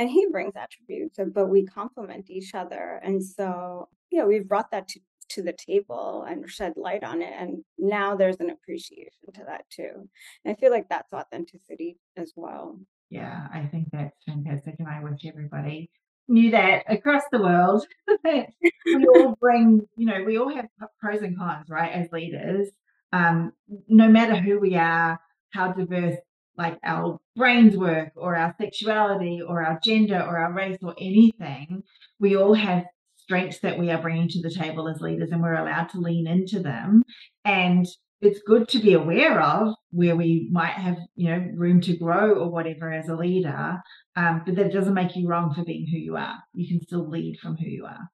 and 0.00 0.08
he 0.08 0.26
brings 0.32 0.56
attributes 0.56 1.18
but 1.32 1.46
we 1.46 1.64
complement 1.64 2.30
each 2.30 2.54
other 2.54 3.00
and 3.04 3.22
so 3.22 3.88
yeah 4.10 4.24
we've 4.24 4.48
brought 4.48 4.70
that 4.72 4.88
to, 4.88 4.98
to 5.28 5.42
the 5.42 5.52
table 5.52 6.24
and 6.28 6.50
shed 6.50 6.72
light 6.76 7.04
on 7.04 7.22
it 7.22 7.32
and 7.38 7.62
now 7.78 8.16
there's 8.16 8.40
an 8.40 8.50
appreciation 8.50 9.30
to 9.32 9.44
that 9.46 9.64
too 9.70 10.08
and 10.44 10.56
i 10.56 10.58
feel 10.58 10.70
like 10.70 10.88
that's 10.88 11.12
authenticity 11.12 11.98
as 12.16 12.32
well 12.34 12.78
yeah 13.10 13.46
i 13.52 13.64
think 13.66 13.86
that's 13.92 14.16
fantastic 14.26 14.74
and 14.78 14.88
i 14.88 15.00
wish 15.02 15.20
everybody 15.26 15.90
knew 16.28 16.50
that 16.50 16.84
across 16.88 17.22
the 17.32 17.40
world 17.40 17.84
that 18.24 18.46
we 18.86 19.06
all 19.06 19.36
bring 19.40 19.80
you 19.96 20.06
know 20.06 20.22
we 20.24 20.38
all 20.38 20.54
have 20.54 20.66
pros 21.00 21.22
and 21.22 21.36
cons 21.36 21.68
right 21.68 21.92
as 21.92 22.10
leaders 22.12 22.68
um, 23.12 23.52
no 23.88 24.08
matter 24.08 24.36
who 24.36 24.60
we 24.60 24.76
are 24.76 25.18
how 25.52 25.72
diverse 25.72 26.16
like 26.60 26.78
our 26.84 27.18
brains 27.36 27.76
work 27.76 28.10
or 28.16 28.36
our 28.36 28.54
sexuality 28.60 29.40
or 29.40 29.64
our 29.64 29.80
gender 29.82 30.20
or 30.20 30.36
our 30.38 30.52
race 30.52 30.76
or 30.82 30.94
anything, 31.00 31.82
we 32.18 32.36
all 32.36 32.52
have 32.52 32.84
strengths 33.16 33.60
that 33.60 33.78
we 33.78 33.90
are 33.90 34.02
bringing 34.02 34.28
to 34.28 34.42
the 34.42 34.50
table 34.50 34.86
as 34.86 35.00
leaders 35.00 35.30
and 35.32 35.42
we're 35.42 35.54
allowed 35.54 35.88
to 35.88 35.98
lean 35.98 36.26
into 36.26 36.60
them. 36.60 37.02
And 37.46 37.86
it's 38.20 38.40
good 38.46 38.68
to 38.68 38.78
be 38.78 38.92
aware 38.92 39.40
of 39.40 39.74
where 39.90 40.14
we 40.14 40.48
might 40.52 40.72
have, 40.72 40.96
you 41.16 41.30
know, 41.30 41.46
room 41.54 41.80
to 41.82 41.96
grow 41.96 42.34
or 42.34 42.50
whatever 42.50 42.92
as 42.92 43.08
a 43.08 43.16
leader. 43.16 43.80
Um, 44.16 44.42
but 44.44 44.56
that 44.56 44.72
doesn't 44.72 44.94
make 44.94 45.16
you 45.16 45.28
wrong 45.28 45.54
for 45.54 45.64
being 45.64 45.86
who 45.86 45.96
you 45.96 46.16
are. 46.16 46.36
You 46.52 46.68
can 46.68 46.86
still 46.86 47.08
lead 47.08 47.38
from 47.40 47.56
who 47.56 47.66
you 47.66 47.86
are. 47.86 48.08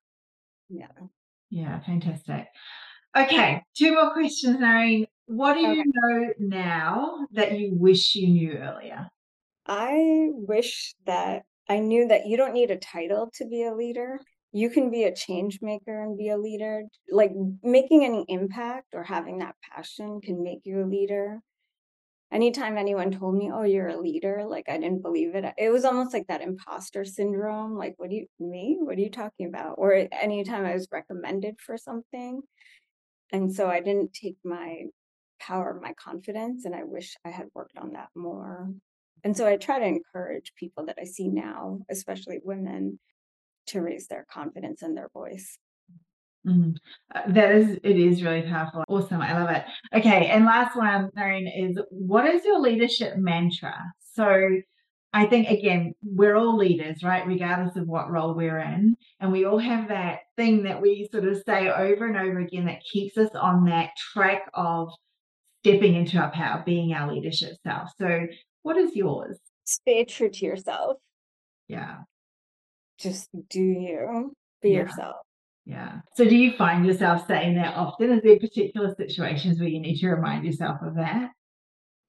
Yeah. 0.69 0.87
Yeah, 1.51 1.81
fantastic. 1.81 2.47
Okay, 3.17 3.63
two 3.77 3.95
more 3.95 4.13
questions, 4.13 4.59
Nahrin. 4.59 5.07
What 5.27 5.55
do 5.55 5.61
you 5.61 5.85
know 5.87 6.33
now 6.39 7.27
that 7.33 7.59
you 7.59 7.75
wish 7.75 8.15
you 8.15 8.29
knew 8.29 8.53
earlier? 8.53 9.09
I 9.67 10.29
wish 10.33 10.95
that 11.07 11.43
I 11.69 11.81
knew 11.81 12.07
that 12.09 12.27
you 12.27 12.37
don't 12.37 12.53
need 12.53 12.71
a 12.71 12.77
title 12.77 13.31
to 13.35 13.47
be 13.47 13.65
a 13.65 13.75
leader. 13.75 14.21
You 14.53 14.71
can 14.71 14.91
be 14.91 15.05
a 15.05 15.15
change 15.15 15.61
maker 15.61 16.03
and 16.03 16.17
be 16.17 16.29
a 16.31 16.39
leader. 16.39 16.85
Like 17.11 17.33
making 17.63 18.05
any 18.05 18.25
impact 18.29 18.95
or 18.95 19.03
having 19.05 19.39
that 19.39 19.57
passion 19.61 20.21
can 20.21 20.43
make 20.43 20.61
you 20.65 20.83
a 20.83 20.87
leader. 20.87 21.41
Anytime 22.33 22.77
anyone 22.77 23.13
told 23.13 23.37
me, 23.37 23.51
"Oh, 23.53 23.63
you're 23.63 23.89
a 23.89 24.01
leader," 24.01 24.45
like 24.47 24.69
I 24.69 24.79
didn't 24.79 25.03
believe 25.03 25.35
it. 25.37 25.45
It 25.59 25.71
was 25.71 25.85
almost 25.85 26.13
like 26.13 26.27
that 26.29 26.43
imposter 26.43 27.05
syndrome. 27.05 27.77
Like, 27.77 27.95
what 27.99 28.11
do 28.11 28.17
you 28.17 28.27
me? 28.41 28.77
What 28.81 28.97
are 28.97 29.01
you 29.01 29.11
talking 29.11 29.47
about? 29.47 29.77
Or 29.79 30.09
anytime 30.13 30.65
I 30.65 30.75
was 30.75 30.89
recommended 30.91 31.61
for 31.61 31.79
something. 31.79 32.43
And 33.33 33.53
so 33.55 33.69
I 33.69 33.81
didn't 33.81 34.13
take 34.13 34.37
my 34.45 34.85
power 35.41 35.79
my 35.81 35.93
confidence 35.95 36.65
and 36.65 36.75
I 36.75 36.85
wish 36.85 37.17
I 37.25 37.31
had 37.31 37.49
worked 37.55 37.77
on 37.79 37.93
that 37.93 38.09
more. 38.15 38.73
And 39.25 39.37
so 39.37 39.47
I 39.47 39.57
try 39.57 39.79
to 39.79 39.87
encourage 39.87 40.55
people 40.57 40.87
that 40.87 40.99
I 41.01 41.05
see 41.05 41.29
now, 41.29 41.81
especially 41.91 42.41
women, 42.43 42.99
to 43.69 43.81
raise 43.81 44.07
their 44.07 44.27
confidence 44.31 44.83
and 44.83 44.97
their 44.97 45.09
voice. 45.13 45.59
Mm. 46.47 46.77
Uh, 47.15 47.23
that 47.29 47.53
is, 47.53 47.79
it 47.83 47.99
is 47.99 48.23
really 48.23 48.43
powerful. 48.43 48.85
Awesome. 48.89 49.21
I 49.21 49.39
love 49.39 49.51
it. 49.51 49.65
Okay. 49.95 50.27
And 50.29 50.45
last 50.45 50.77
one, 50.77 51.11
Nahrin, 51.17 51.51
is 51.55 51.79
what 51.91 52.27
is 52.27 52.45
your 52.45 52.61
leadership 52.61 53.17
mantra? 53.17 53.75
So 54.15 54.61
I 55.13 55.27
think, 55.27 55.49
again, 55.49 55.95
we're 56.03 56.37
all 56.37 56.57
leaders, 56.57 57.03
right? 57.03 57.27
Regardless 57.27 57.77
of 57.77 57.89
what 57.89 58.11
role 58.11 58.35
we're 58.35 58.59
in. 58.59 58.97
And 59.19 59.33
we 59.33 59.45
all 59.45 59.59
have 59.59 59.89
that 59.89 60.21
thing 60.37 60.63
that 60.65 60.81
we 60.81 61.09
sort 61.11 61.27
of 61.27 61.43
say 61.47 61.69
over 61.69 62.07
and 62.07 62.17
over 62.17 62.39
again 62.39 62.67
that 62.67 62.83
keeps 62.93 63.17
us 63.17 63.31
on 63.35 63.65
that 63.65 63.91
track 64.13 64.43
of 64.55 64.91
stepping 65.65 65.95
into 65.95 66.19
our 66.19 66.31
power, 66.31 66.63
being 66.65 66.93
our 66.93 67.13
leadership 67.13 67.53
self. 67.67 67.91
So, 67.99 68.27
what 68.63 68.77
is 68.77 68.95
yours? 68.95 69.39
Stay 69.65 70.05
true 70.05 70.29
to 70.29 70.45
yourself. 70.45 70.99
Yeah. 71.67 71.99
Just 72.99 73.29
do 73.51 73.61
you, 73.61 74.35
be 74.63 74.71
yeah. 74.71 74.79
yourself. 74.79 75.17
Yeah. 75.65 76.01
So, 76.15 76.25
do 76.25 76.37
you 76.37 76.53
find 76.57 76.87
yourself 76.87 77.27
saying 77.27 77.57
that 77.57 77.75
often? 77.75 78.13
Is 78.13 78.23
there 78.23 78.39
particular 78.39 78.95
situations 78.97 79.59
where 79.59 79.69
you 79.69 79.81
need 79.81 79.99
to 79.99 80.09
remind 80.09 80.45
yourself 80.45 80.79
of 80.83 80.95
that? 80.95 81.31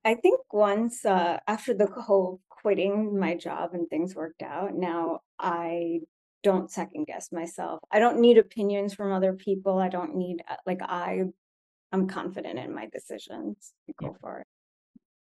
I 0.06 0.14
think 0.16 0.40
once 0.54 1.04
uh, 1.04 1.40
after 1.48 1.74
the 1.74 1.88
whole 1.88 2.40
quitting 2.50 3.20
my 3.20 3.36
job 3.36 3.72
and 3.74 3.90
things 3.90 4.16
worked 4.16 4.44
out, 4.44 4.76
now 4.76 5.20
I 5.40 6.02
don't 6.44 6.72
second 6.72 7.08
guess 7.08 7.32
myself. 7.32 7.80
I 7.92 8.00
don't 8.00 8.22
need 8.22 8.38
opinions 8.38 8.94
from 8.94 9.12
other 9.12 9.34
people. 9.34 9.80
I 9.80 9.90
don't 9.90 10.16
need 10.16 10.44
uh, 10.50 10.56
like 10.66 10.82
I 10.82 11.24
I'm 11.92 12.08
confident 12.08 12.60
in 12.60 12.74
my 12.74 12.88
decisions. 12.94 13.74
Go 14.00 14.08
yeah. 14.08 14.18
for 14.22 14.40
it. 14.40 14.48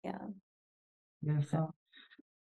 Yeah. 0.04 0.18
Beautiful. 1.22 1.74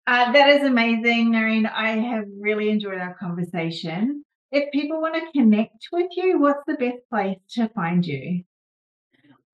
Uh, 0.05 0.33
that 0.33 0.49
is 0.49 0.63
amazing, 0.63 1.31
Noreen. 1.31 1.65
I 1.65 1.91
have 1.91 2.25
really 2.39 2.69
enjoyed 2.69 2.99
our 2.99 3.15
conversation. 3.15 4.23
If 4.51 4.71
people 4.71 5.01
want 5.01 5.15
to 5.15 5.31
connect 5.31 5.87
with 5.91 6.11
you, 6.15 6.39
what's 6.39 6.61
the 6.67 6.75
best 6.75 6.99
place 7.09 7.39
to 7.51 7.69
find 7.69 8.05
you? 8.05 8.43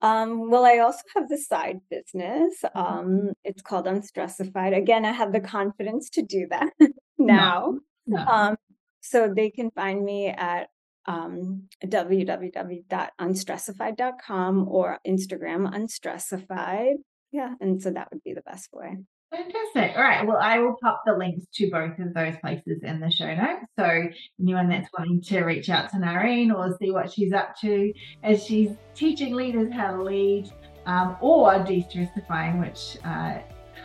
Um, 0.02 0.50
well, 0.50 0.66
I 0.66 0.80
also 0.80 1.04
have 1.16 1.30
the 1.30 1.38
side 1.38 1.82
business. 1.90 2.64
Um, 2.74 3.34
it's 3.44 3.62
called 3.62 3.86
Unstressified. 3.86 4.74
Again, 4.74 5.06
I 5.06 5.12
have 5.12 5.34
the 5.34 5.42
confidence 5.42 6.10
to 6.12 6.24
do 6.24 6.48
that 6.50 6.72
now. 7.18 7.76
No, 8.08 8.18
no. 8.18 8.26
Um, 8.26 8.56
so 9.02 9.32
they 9.34 9.50
can 9.52 9.72
find 9.72 10.04
me 10.04 10.28
at 10.28 10.68
um, 11.06 11.70
www.unstressified.com 11.84 14.68
or 14.68 15.00
Instagram 15.08 15.74
unstressified. 15.74 16.98
Yeah, 17.32 17.54
and 17.60 17.82
so 17.82 17.90
that 17.92 18.10
would 18.12 18.24
be 18.24 18.34
the 18.34 18.42
best 18.42 18.70
way. 18.74 18.98
Fantastic. 19.32 19.96
All 19.96 20.04
right. 20.04 20.26
Well, 20.26 20.38
I 20.38 20.58
will 20.60 20.76
pop 20.82 21.04
the 21.06 21.14
links 21.14 21.46
to 21.54 21.70
both 21.70 22.00
of 22.00 22.14
those 22.16 22.36
places 22.42 22.82
in 22.82 23.00
the 23.00 23.12
show 23.12 23.34
notes. 23.36 23.66
So 23.78 24.08
anyone 24.42 24.70
that's 24.70 24.90
wanting 24.98 25.22
to 25.22 25.44
reach 25.44 25.70
out 25.70 25.92
to 25.92 26.00
Noreen 26.00 26.52
or 26.52 26.76
see 26.80 26.92
what 26.92 27.12
she's 27.12 27.32
up 27.32 27.56
to 27.62 27.94
as 28.24 28.44
she's 28.44 28.72
teaching 28.96 29.36
leaders 29.36 29.72
how 29.72 29.98
to 29.98 30.04
lead 30.04 30.52
um, 30.88 31.16
or 31.22 31.64
de-stressifying, 31.64 32.60
which 32.60 32.98
uh, 33.06 33.38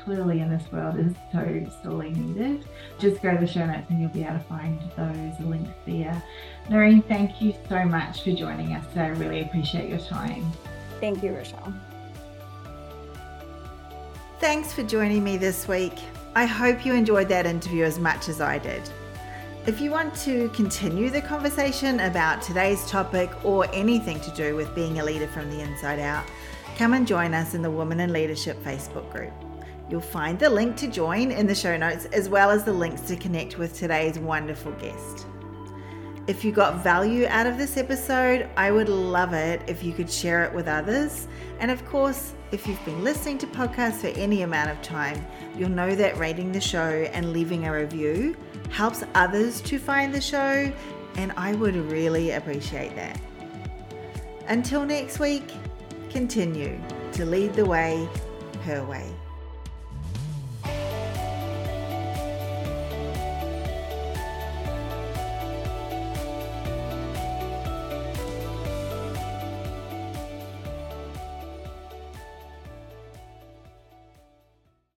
clearly 0.05 0.41
in 0.41 0.49
this 0.49 0.71
world 0.73 0.99
is 0.99 1.13
so 1.31 1.67
sorely 1.83 2.11
needed, 2.11 2.65
just 2.99 3.23
go 3.23 3.35
to 3.35 3.39
the 3.39 3.47
show 3.47 3.67
notes 3.67 3.87
and 3.91 4.01
you'll 4.01 4.11
be 4.11 4.23
able 4.23 4.39
to 4.39 4.45
find 4.45 4.81
those 4.97 5.47
links 5.47 5.71
there. 5.87 6.23
Noreen, 6.71 7.03
thank 7.03 7.43
you 7.43 7.55
so 7.69 7.85
much 7.85 8.25
for 8.25 8.33
joining 8.33 8.73
us. 8.75 8.85
I 8.97 9.09
really 9.09 9.43
appreciate 9.43 9.91
your 9.91 9.99
time. 9.99 10.51
Thank 11.01 11.23
you, 11.23 11.35
Rochelle. 11.35 11.75
Thanks 14.41 14.73
for 14.73 14.83
joining 14.83 15.23
me 15.23 15.37
this 15.37 15.69
week. 15.69 15.93
I 16.35 16.45
hope 16.45 16.85
you 16.85 16.93
enjoyed 16.93 17.29
that 17.29 17.47
interview 17.47 17.85
as 17.85 18.01
much 18.01 18.29
as 18.29 18.41
I 18.41 18.59
did. 18.59 18.83
If 19.65 19.81
you 19.81 19.93
want 19.93 20.13
to 20.17 20.49
continue 20.49 21.09
the 21.09 21.21
conversation 21.21 22.01
about 22.01 22.43
today's 22.43 22.85
topic 22.91 23.31
or 23.45 23.67
anything 23.73 24.19
to 24.21 24.31
do 24.33 24.57
with 24.57 24.75
being 24.75 24.99
a 24.99 25.05
leader 25.05 25.29
from 25.29 25.49
the 25.51 25.61
inside 25.61 26.01
out, 26.01 26.25
come 26.77 26.95
and 26.95 27.07
join 27.07 27.33
us 27.33 27.55
in 27.55 27.63
the 27.63 27.71
Women 27.71 28.01
in 28.01 28.13
Leadership 28.13 28.63
Facebook 28.65 29.09
group. 29.13 29.33
You'll 29.89 30.01
find 30.01 30.37
the 30.37 30.51
link 30.51 30.77
to 30.79 30.89
join 30.89 31.31
in 31.31 31.47
the 31.47 31.55
show 31.55 31.77
notes 31.77 32.07
as 32.07 32.29
well 32.29 32.51
as 32.51 32.65
the 32.65 32.73
links 32.73 33.03
to 33.03 33.17
connect 33.17 33.57
with 33.57 33.79
today's 33.79 34.19
wonderful 34.19 34.73
guest. 34.73 35.27
If 36.27 36.43
you 36.43 36.53
got 36.53 36.83
value 36.83 37.27
out 37.29 37.47
of 37.47 37.59
this 37.59 37.77
episode, 37.77 38.49
I 38.57 38.71
would 38.71 38.89
love 38.89 39.35
it 39.35 39.61
if 39.67 39.85
you 39.85 39.93
could 39.93 40.11
share 40.11 40.43
it 40.45 40.55
with 40.55 40.69
others. 40.69 41.29
And 41.61 41.71
of 41.71 41.85
course, 41.85 42.33
if 42.51 42.67
you've 42.67 42.83
been 42.87 43.05
listening 43.05 43.37
to 43.39 43.47
podcasts 43.49 44.01
for 44.01 44.07
any 44.19 44.41
amount 44.41 44.71
of 44.71 44.81
time, 44.81 45.23
you'll 45.55 45.69
know 45.69 45.95
that 45.95 46.17
rating 46.17 46.51
the 46.51 46.63
show 46.63 47.07
and 47.13 47.35
leaving 47.35 47.67
a 47.67 47.73
review 47.73 48.35
helps 48.71 49.05
others 49.15 49.61
to 49.63 49.79
find 49.79 50.15
the 50.15 50.21
show, 50.21 50.73
and 51.17 51.33
I 51.37 51.55
would 51.57 51.77
really 51.77 52.31
appreciate 52.31 52.97
that. 52.97 53.21
Until 54.49 54.87
next 54.87 55.19
week, 55.19 55.53
continue 56.09 56.81
to 57.13 57.27
lead 57.27 57.53
the 57.53 57.67
way 57.67 58.09
her 58.63 58.83
way. 58.87 59.14